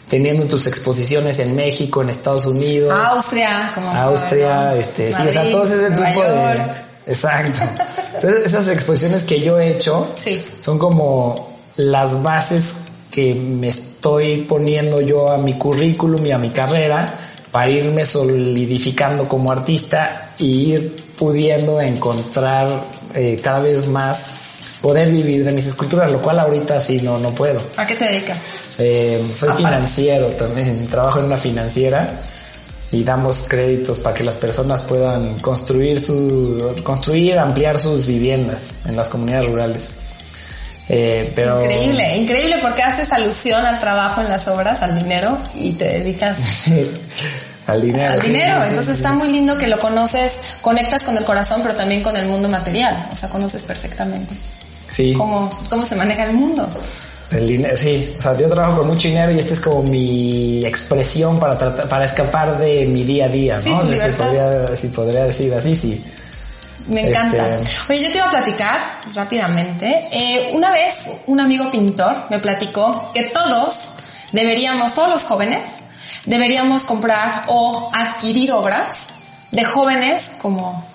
teniendo 0.09 0.47
tus 0.47 0.67
exposiciones 0.67 1.39
en 1.41 1.57
México, 1.57 2.03
en 2.03 2.11
Estados 2.11 2.45
Unidos, 2.47 2.93
Austria, 2.93 3.73
como 3.75 3.91
Austria, 3.91 4.77
este, 4.77 5.13
sí, 5.13 5.23
o 5.29 5.33
sea, 5.33 5.51
todo 5.51 5.65
ese 5.65 5.91
Nueva 5.91 6.07
tipo 6.09 6.23
York. 6.23 6.67
de... 7.07 7.13
Exacto. 7.13 7.61
Entonces, 8.17 8.47
esas 8.47 8.69
exposiciones 8.69 9.25
que 9.25 9.41
yo 9.41 9.59
he 9.59 9.71
hecho 9.71 10.07
Sí. 10.19 10.41
son 10.61 10.79
como 10.79 11.57
las 11.77 12.23
bases 12.23 12.65
que 13.11 13.35
me 13.35 13.69
estoy 13.97 14.43
poniendo 14.43 15.01
yo 15.01 15.33
a 15.33 15.39
mi 15.39 15.55
currículum 15.55 16.25
y 16.27 16.31
a 16.31 16.39
mi 16.39 16.51
carrera 16.51 17.13
para 17.51 17.71
irme 17.71 18.05
solidificando 18.05 19.27
como 19.27 19.51
artista 19.51 20.35
y 20.39 20.73
ir 20.75 20.97
pudiendo 21.17 21.81
encontrar 21.81 22.85
eh, 23.15 23.41
cada 23.43 23.61
vez 23.61 23.89
más 23.89 24.33
poder 24.83 25.11
vivir 25.11 25.45
de 25.45 25.53
mis 25.53 25.67
esculturas, 25.67 26.11
lo 26.13 26.21
cual 26.21 26.39
ahorita 26.39 26.79
sí 26.79 27.01
no, 27.01 27.19
no 27.19 27.35
puedo. 27.35 27.61
¿A 27.77 27.87
qué 27.87 27.95
te 27.97 28.05
dedicas? 28.05 28.39
Eh, 28.79 29.27
soy 29.33 29.57
financiero 29.57 30.27
también, 30.29 30.87
trabajo 30.87 31.21
en 31.21 31.25
una 31.25 31.39
financiera 31.39 32.07
y 32.93 33.03
damos 33.03 33.47
créditos 33.49 33.99
para 33.99 34.15
que 34.15 34.25
las 34.25 34.37
personas 34.37 34.83
puedan 34.83 35.41
construir 35.41 35.99
su, 35.99 36.75
construir, 36.85 37.39
ampliar 37.39 37.81
sus 37.81 38.07
viviendas 38.07 38.87
en 38.87 38.95
las 38.95 39.09
comunidades 39.09 39.49
rurales. 39.49 40.06
Eh, 40.89 41.33
pero 41.35 41.63
Increíble, 41.65 42.17
increíble 42.17 42.57
porque 42.63 42.83
haces 42.83 43.11
alusión 43.11 43.65
al 43.67 43.81
trabajo 43.81 44.21
en 44.21 44.29
las 44.29 44.47
obras, 44.47 44.83
al 44.83 44.97
dinero 45.03 45.37
y 45.55 45.73
te 45.73 45.85
dedicas 45.85 46.39
Sí, 46.41 46.89
al 47.67 47.83
dinero. 47.83 48.13
al 48.13 48.23
sí, 48.23 48.29
dinero. 48.29 48.61
sí, 48.63 48.69
Entonces 48.71 48.97
está 48.97 49.13
muy 49.13 49.29
lindo 49.29 49.59
que 49.59 49.67
lo 49.67 49.79
conoces, 49.81 50.33
conectas 50.61 51.03
con 51.03 51.17
el 51.17 51.25
corazón, 51.25 51.61
pero 51.63 51.75
también 51.75 52.03
con 52.03 52.17
el 52.17 52.27
mundo 52.27 52.49
material. 52.49 53.09
O 53.13 53.17
sea, 53.17 53.29
conoces 53.31 53.65
perfectamente 53.65 54.35
Sí. 54.89 55.15
cómo, 55.19 55.51
cómo 55.69 55.85
se 55.85 55.97
maneja 55.97 56.25
el 56.25 56.35
mundo. 56.35 56.69
El 57.33 57.45
dinero, 57.49 57.77
sí. 57.77 58.15
O 58.17 58.23
sea, 58.23 58.37
yo 58.37 58.49
trabajo 58.49 58.79
con 58.79 58.87
mucho 58.87 59.09
dinero 59.09 59.33
y 59.33 59.41
esta 59.41 59.55
es 59.55 59.61
como 59.61 59.83
mi 59.83 60.65
expresión 60.65 61.41
para 61.41 61.59
tratar, 61.59 61.89
para 61.89 62.05
escapar 62.05 62.57
de 62.57 62.87
mi 62.87 63.03
día 63.03 63.25
a 63.25 63.29
día, 63.29 63.59
¿no? 63.67 63.83
si, 63.83 63.97
podría, 64.13 64.77
si 64.77 64.89
podría 64.91 65.25
decir 65.25 65.53
así, 65.53 65.75
sí. 65.75 66.01
Me 66.87 67.03
encanta. 67.03 67.49
Este- 67.59 67.93
Oye, 67.93 68.03
yo 68.05 68.11
te 68.11 68.17
iba 68.19 68.27
a 68.27 68.31
platicar 68.31 68.77
rápidamente. 69.15 70.09
Eh, 70.13 70.51
una 70.53 70.71
vez 70.71 71.23
un 71.27 71.41
amigo 71.41 71.71
pintor 71.71 72.27
me 72.31 72.39
platicó 72.39 73.11
que 73.13 73.25
todos 73.25 73.97
deberíamos, 74.33 74.95
todos 74.95 75.09
los 75.11 75.23
jóvenes, 75.23 75.61
deberíamos 76.27 76.83
comprar 76.83 77.45
o 77.49 77.91
adquirir 77.93 78.53
obras 78.53 79.11
de 79.51 79.65
jóvenes 79.65 80.33
como 80.43 80.87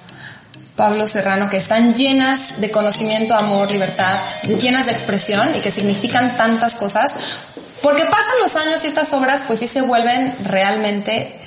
Pablo 0.75 1.05
Serrano 1.07 1.49
que 1.49 1.57
están 1.57 1.93
llenas 1.93 2.59
de 2.59 2.71
conocimiento, 2.71 3.35
amor, 3.35 3.71
libertad, 3.71 4.17
llenas 4.59 4.85
de 4.85 4.91
expresión 4.93 5.47
y 5.55 5.59
que 5.59 5.71
significan 5.71 6.35
tantas 6.37 6.75
cosas. 6.75 7.11
Porque 7.81 8.03
pasan 8.05 8.39
los 8.41 8.55
años 8.55 8.83
y 8.83 8.87
estas 8.87 9.11
obras 9.13 9.41
pues 9.47 9.59
sí 9.59 9.67
se 9.67 9.81
vuelven 9.81 10.35
realmente 10.45 11.39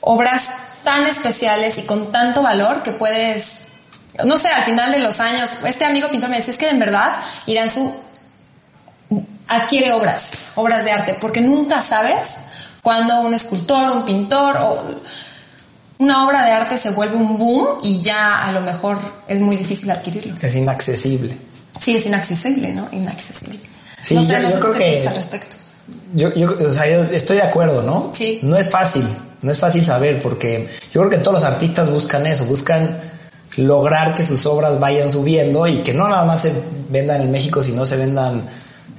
obras 0.00 0.42
tan 0.84 1.06
especiales 1.06 1.78
y 1.78 1.82
con 1.82 2.10
tanto 2.12 2.42
valor 2.42 2.82
que 2.82 2.92
puedes, 2.92 3.64
no 4.24 4.38
sé, 4.38 4.48
al 4.48 4.62
final 4.62 4.90
de 4.92 4.98
los 5.00 5.20
años, 5.20 5.48
este 5.66 5.84
amigo 5.84 6.08
pintor 6.10 6.30
me 6.30 6.36
decía, 6.36 6.52
es 6.52 6.58
que 6.58 6.68
en 6.68 6.78
verdad 6.78 7.16
Iranzu 7.46 7.92
adquiere 9.48 9.92
obras, 9.92 10.50
obras 10.54 10.84
de 10.84 10.92
arte, 10.92 11.16
porque 11.20 11.40
nunca 11.40 11.80
sabes 11.82 12.36
cuando 12.82 13.20
un 13.22 13.34
escultor, 13.34 13.90
un 13.96 14.04
pintor 14.04 14.56
o 14.58 14.94
una 15.98 16.26
obra 16.26 16.44
de 16.44 16.52
arte 16.52 16.78
se 16.78 16.90
vuelve 16.90 17.16
un 17.16 17.36
boom 17.36 17.78
y 17.82 18.00
ya 18.00 18.46
a 18.46 18.52
lo 18.52 18.60
mejor 18.62 18.98
es 19.28 19.40
muy 19.40 19.56
difícil 19.56 19.90
adquirirlo. 19.90 20.34
Es 20.40 20.54
inaccesible. 20.54 21.36
Sí, 21.80 21.96
es 21.96 22.06
inaccesible, 22.06 22.72
¿no? 22.72 22.88
Inaccesible. 22.92 23.58
Sí, 24.02 24.14
no 24.14 24.22
sé, 24.24 24.32
yo- 24.32 24.38
no 24.38 24.42
yo 24.44 24.50
sé 24.50 24.56
tú 24.56 24.60
creo 24.60 24.72
qué 24.74 25.02
que- 25.02 25.08
al 25.08 25.16
respecto. 25.16 25.56
Yo, 26.14 26.32
yo, 26.34 26.56
o 26.66 26.70
sea, 26.70 26.88
yo 26.88 27.02
estoy 27.04 27.36
de 27.36 27.42
acuerdo, 27.42 27.82
¿no? 27.82 28.10
Sí. 28.14 28.40
No 28.42 28.56
es 28.56 28.70
fácil, 28.70 29.06
no 29.42 29.52
es 29.52 29.58
fácil 29.58 29.84
saber 29.84 30.20
porque 30.22 30.68
yo 30.92 31.00
creo 31.02 31.10
que 31.10 31.18
todos 31.18 31.34
los 31.34 31.44
artistas 31.44 31.90
buscan 31.90 32.26
eso, 32.26 32.44
buscan 32.46 32.98
lograr 33.56 34.14
que 34.14 34.24
sus 34.24 34.46
obras 34.46 34.78
vayan 34.78 35.10
subiendo 35.10 35.66
y 35.66 35.76
que 35.78 35.92
no 35.92 36.08
nada 36.08 36.24
más 36.24 36.42
se 36.42 36.52
vendan 36.88 37.20
en 37.22 37.30
México, 37.30 37.62
sino 37.62 37.84
se 37.84 37.96
vendan 37.96 38.48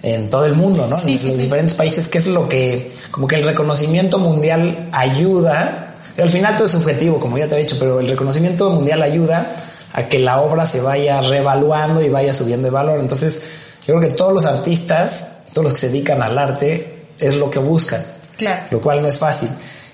en 0.04 0.30
todo 0.30 0.46
el 0.46 0.56
mundo, 0.56 0.88
¿no? 0.88 0.98
Sí, 0.98 1.14
en 1.14 1.18
sí, 1.18 1.26
los 1.28 1.36
sí. 1.36 1.42
diferentes 1.44 1.76
países, 1.76 2.08
que 2.08 2.18
es 2.18 2.28
lo 2.28 2.50
que, 2.50 2.94
como 3.12 3.28
que 3.28 3.36
el 3.36 3.46
reconocimiento 3.46 4.18
mundial 4.20 4.90
ayuda, 4.92 5.96
al 6.18 6.30
final 6.30 6.56
todo 6.56 6.66
es 6.66 6.72
subjetivo, 6.74 7.20
como 7.20 7.38
ya 7.38 7.48
te 7.48 7.56
he 7.56 7.60
dicho, 7.60 7.78
pero 7.80 8.00
el 8.00 8.08
reconocimiento 8.10 8.70
mundial 8.72 9.02
ayuda 9.04 9.56
a 9.94 10.08
que 10.08 10.20
la 10.20 10.42
obra 10.42 10.66
se 10.66 10.82
vaya 10.82 11.22
revaluando 11.22 12.02
y 12.02 12.10
vaya 12.10 12.34
subiendo 12.34 12.66
de 12.66 12.72
valor. 12.72 13.00
Entonces, 13.00 13.42
yo 13.88 13.96
creo 13.98 14.00
que 14.10 14.16
todos 14.16 14.34
los 14.34 14.46
artistas, 14.46 15.34
todos 15.54 15.66
los 15.66 15.74
que 15.74 15.80
se 15.80 15.90
dedican 15.90 16.22
al 16.22 16.38
arte, 16.38 17.06
es 17.20 17.36
lo 17.36 17.50
que 17.52 17.60
buscan, 17.60 18.04
Claro. 18.38 18.64
lo 18.72 18.82
cual 18.82 19.02
no 19.02 19.08
es 19.08 19.18
fácil. 19.18 19.50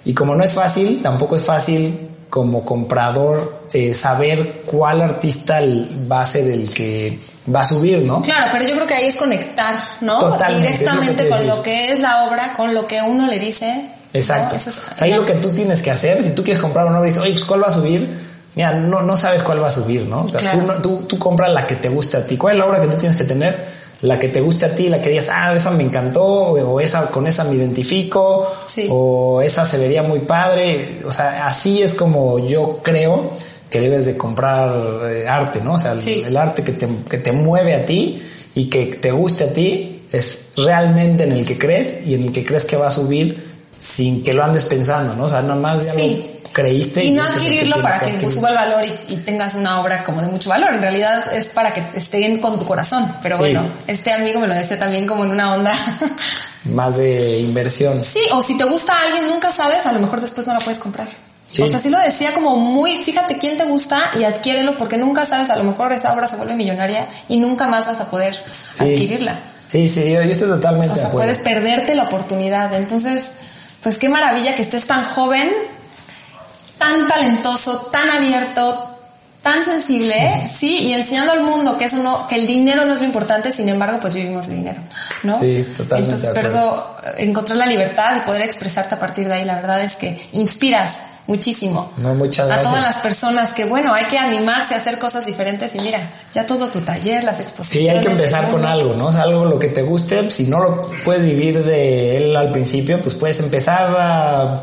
Y 0.05 0.13
como 0.13 0.35
no 0.35 0.43
es 0.43 0.53
fácil, 0.53 1.01
tampoco 1.01 1.35
es 1.35 1.43
fácil 1.43 2.06
como 2.29 2.65
comprador 2.65 3.61
eh, 3.73 3.93
saber 3.93 4.61
cuál 4.65 5.01
artista 5.01 5.59
va 6.11 6.21
a 6.21 6.25
ser 6.25 6.47
el 6.49 6.71
que 6.73 7.17
va 7.53 7.61
a 7.61 7.67
subir, 7.67 8.01
¿no? 8.03 8.21
Claro, 8.21 8.47
pero 8.51 8.65
yo 8.67 8.75
creo 8.75 8.87
que 8.87 8.93
ahí 8.93 9.05
es 9.07 9.15
conectar, 9.15 9.73
¿no? 10.01 10.19
Totalmente, 10.19 10.79
Directamente 10.79 11.23
lo 11.29 11.35
con 11.37 11.47
lo 11.47 11.63
que 11.63 11.91
es 11.91 11.99
la 11.99 12.25
obra, 12.25 12.53
con 12.55 12.73
lo 12.73 12.85
que 12.87 13.01
uno 13.01 13.27
le 13.27 13.39
dice. 13.39 13.89
Exacto. 14.13 14.55
es- 14.55 15.01
ahí 15.01 15.13
lo 15.13 15.25
que 15.25 15.33
tú 15.33 15.51
tienes 15.51 15.81
que 15.81 15.91
hacer, 15.91 16.23
si 16.23 16.31
tú 16.31 16.43
quieres 16.43 16.61
comprar 16.61 16.85
una 16.85 16.97
obra 16.99 17.07
y 17.07 17.11
dices, 17.11 17.23
oye, 17.23 17.33
pues 17.33 17.45
¿cuál 17.45 17.63
va 17.63 17.67
a 17.67 17.71
subir? 17.73 18.09
Mira, 18.55 18.73
no, 18.73 19.01
no 19.01 19.15
sabes 19.15 19.43
cuál 19.43 19.61
va 19.61 19.67
a 19.67 19.71
subir, 19.71 20.07
¿no? 20.07 20.23
O 20.23 20.29
sea, 20.29 20.39
Claro. 20.39 20.75
tú, 20.77 20.81
tú, 20.81 21.05
tú 21.07 21.19
compras 21.19 21.51
la 21.53 21.67
que 21.67 21.75
te 21.75 21.89
guste 21.89 22.17
a 22.17 22.25
ti. 22.25 22.37
¿Cuál 22.37 22.53
es 22.55 22.59
la 22.59 22.65
obra 22.65 22.81
que 22.81 22.87
tú 22.87 22.97
tienes 22.97 23.17
que 23.17 23.23
tener? 23.23 23.76
La 24.01 24.19
que 24.19 24.29
te 24.29 24.41
guste 24.41 24.65
a 24.67 24.75
ti, 24.75 24.89
la 24.89 25.01
que 25.01 25.09
digas, 25.09 25.27
ah, 25.31 25.55
esa 25.55 25.71
me 25.71 25.83
encantó, 25.83 26.23
o 26.23 26.79
esa, 26.79 27.09
con 27.09 27.25
esa 27.25 27.43
me 27.45 27.55
identifico, 27.55 28.47
Sí. 28.67 28.87
o 28.91 29.41
esa 29.41 29.65
se 29.65 29.77
vería 29.77 30.03
muy 30.03 30.19
padre. 30.19 30.99
O 31.05 31.11
sea, 31.11 31.47
así 31.47 31.81
es 31.81 31.95
como 31.95 32.37
yo 32.39 32.79
creo 32.83 33.31
que 33.71 33.79
debes 33.81 34.05
de 34.05 34.15
comprar 34.15 34.71
eh, 35.09 35.27
arte, 35.27 35.61
¿no? 35.61 35.73
O 35.73 35.79
sea, 35.79 35.93
el, 35.93 36.37
arte 36.37 36.63
que 36.63 36.73
te, 36.73 36.87
que 37.09 37.17
te 37.17 37.31
mueve 37.31 37.73
a 37.73 37.85
ti 37.85 38.21
y 38.55 38.69
que 38.69 38.85
te 38.85 39.11
guste 39.11 39.45
a 39.45 39.53
ti 39.53 40.03
es 40.11 40.39
realmente 40.55 41.23
en 41.23 41.31
el 41.33 41.45
que 41.45 41.57
crees 41.57 42.07
y 42.07 42.13
en 42.13 42.23
el 42.23 42.31
que 42.31 42.45
crees 42.45 42.65
que 42.65 42.77
va 42.77 42.87
a 42.87 42.91
subir 42.91 43.45
sin 43.77 44.23
que 44.23 44.33
lo 44.33 44.43
andes 44.43 44.65
pensando, 44.65 45.15
¿no? 45.15 45.25
O 45.25 45.29
sea, 45.29 45.41
nada 45.41 45.55
más 45.55 45.85
ya 45.85 45.93
Sí. 45.93 46.36
Creíste. 46.61 47.03
Y 47.05 47.11
no 47.11 47.23
adquirirlo 47.23 47.81
para 47.81 47.99
que 47.99 48.05
adquirir. 48.05 48.33
suba 48.33 48.49
el 48.49 48.55
valor 48.55 48.83
y, 48.85 49.13
y 49.13 49.17
tengas 49.17 49.55
una 49.55 49.79
obra 49.79 50.03
como 50.03 50.21
de 50.21 50.27
mucho 50.27 50.49
valor. 50.49 50.73
En 50.73 50.81
realidad 50.81 51.31
es 51.33 51.47
para 51.47 51.73
que 51.73 51.81
estén 51.93 52.39
con 52.39 52.57
tu 52.59 52.65
corazón. 52.65 53.09
Pero 53.21 53.35
Sí. 53.37 53.39
bueno, 53.43 53.61
este 53.87 54.11
amigo 54.11 54.39
me 54.39 54.47
lo 54.47 54.53
decía 54.55 54.77
también 54.79 55.05
como 55.07 55.23
en 55.23 55.31
una 55.31 55.53
onda. 55.53 55.71
Más 56.65 56.97
de 56.97 57.39
inversión. 57.39 58.03
sí, 58.03 58.19
o 58.33 58.43
si 58.43 58.57
te 58.57 58.65
gusta 58.65 58.93
a 58.93 59.01
alguien, 59.07 59.27
nunca 59.27 59.51
sabes, 59.51 59.85
a 59.85 59.91
lo 59.93 59.99
mejor 59.99 60.19
después 60.19 60.45
no 60.47 60.53
la 60.53 60.59
puedes 60.59 60.79
comprar. 60.79 61.07
Sí. 61.49 61.61
O 61.61 61.67
sea, 61.67 61.79
sí 61.79 61.89
lo 61.89 61.97
decía 61.99 62.33
como 62.33 62.57
muy, 62.57 62.97
fíjate 62.97 63.37
quién 63.37 63.57
te 63.57 63.63
gusta 63.63 64.01
y 64.19 64.25
adquiérelo 64.25 64.77
porque 64.77 64.97
nunca 64.97 65.25
sabes, 65.25 65.49
a 65.49 65.55
lo 65.55 65.63
mejor 65.63 65.93
esa 65.93 66.13
obra 66.13 66.27
se 66.27 66.35
vuelve 66.35 66.55
millonaria 66.55 67.07
y 67.29 67.39
nunca 67.39 67.67
más 67.67 67.85
vas 67.85 68.01
a 68.01 68.11
poder 68.11 68.33
Sí. 68.73 68.83
adquirirla. 68.83 69.39
Sí, 69.69 69.87
sí, 69.87 70.11
yo, 70.11 70.21
yo 70.23 70.31
estoy 70.31 70.49
totalmente 70.49 70.91
O 70.91 70.95
de 70.95 70.99
sea, 70.99 71.07
acuerdo. 71.09 71.29
puedes 71.33 71.39
perderte 71.43 71.95
la 71.95 72.03
oportunidad. 72.03 72.73
Entonces, 72.75 73.23
pues 73.81 73.97
qué 73.97 74.09
maravilla 74.09 74.55
que 74.55 74.61
estés 74.63 74.85
tan 74.87 75.03
joven, 75.05 75.49
tan 76.87 77.07
talentoso, 77.07 77.89
tan 77.91 78.09
abierto, 78.09 78.97
tan 79.41 79.63
sensible, 79.63 80.49
sí, 80.49 80.79
y 80.83 80.93
enseñando 80.93 81.31
al 81.31 81.43
mundo 81.43 81.77
que 81.77 81.85
eso 81.85 81.97
no, 82.03 82.27
que 82.27 82.35
el 82.35 82.47
dinero 82.47 82.85
no 82.85 82.93
es 82.93 82.99
lo 82.99 83.05
importante, 83.05 83.51
sin 83.51 83.69
embargo, 83.69 83.99
pues 84.01 84.13
vivimos 84.13 84.47
de 84.47 84.55
dinero, 84.55 84.81
¿no? 85.23 85.35
Sí, 85.37 85.65
totalmente 85.75 86.15
Entonces, 86.15 86.31
pero 86.33 86.47
eso, 86.49 86.95
encontrar 87.17 87.57
la 87.57 87.65
libertad 87.65 88.17
y 88.17 88.21
poder 88.21 88.41
expresarte 88.41 88.95
a 88.95 88.99
partir 88.99 89.27
de 89.27 89.35
ahí, 89.35 89.45
la 89.45 89.55
verdad 89.55 89.81
es 89.81 89.95
que 89.95 90.29
inspiras 90.33 90.91
muchísimo. 91.27 91.91
No, 91.97 92.15
muchas 92.15 92.45
a 92.45 92.55
gracias. 92.55 92.69
todas 92.69 92.83
las 92.83 92.97
personas 93.03 93.53
que, 93.53 93.65
bueno, 93.65 93.93
hay 93.93 94.05
que 94.05 94.17
animarse 94.17 94.73
a 94.73 94.77
hacer 94.77 94.97
cosas 94.97 95.25
diferentes 95.25 95.75
y 95.75 95.79
mira, 95.79 95.99
ya 96.33 96.47
todo 96.47 96.67
tu 96.67 96.81
taller, 96.81 97.23
las 97.23 97.39
exposiciones. 97.39 97.91
Sí, 97.91 97.97
hay 97.97 98.05
que 98.05 98.11
empezar 98.11 98.49
con 98.49 98.65
algo, 98.65 98.95
¿no? 98.95 99.07
O 99.07 99.11
sea, 99.11 99.23
algo 99.23 99.45
lo 99.45 99.59
que 99.59 99.67
te 99.67 99.81
guste. 99.81 100.31
Si 100.31 100.45
no 100.45 100.59
lo 100.59 100.89
puedes 101.03 101.25
vivir 101.25 101.63
de 101.63 102.17
él 102.17 102.35
al 102.35 102.51
principio, 102.51 103.01
pues 103.01 103.15
puedes 103.15 103.39
empezar 103.41 103.95
a, 103.97 104.61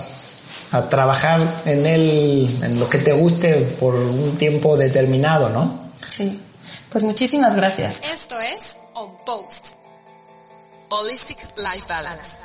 a 0.72 0.88
trabajar 0.88 1.40
en 1.64 1.86
él, 1.86 2.46
en 2.62 2.80
lo 2.80 2.88
que 2.88 2.98
te 2.98 3.12
guste 3.12 3.54
por 3.78 3.94
un 3.94 4.36
tiempo 4.36 4.76
determinado, 4.76 5.50
¿no? 5.50 5.90
Sí. 6.06 6.40
Pues 6.90 7.04
muchísimas 7.04 7.56
gracias. 7.56 7.96
Esto 8.12 8.38
es 8.40 8.58
On 8.94 9.16
Post. 9.24 9.76
Holistic 10.88 11.38
Life 11.58 11.86
Balance. 11.88 12.38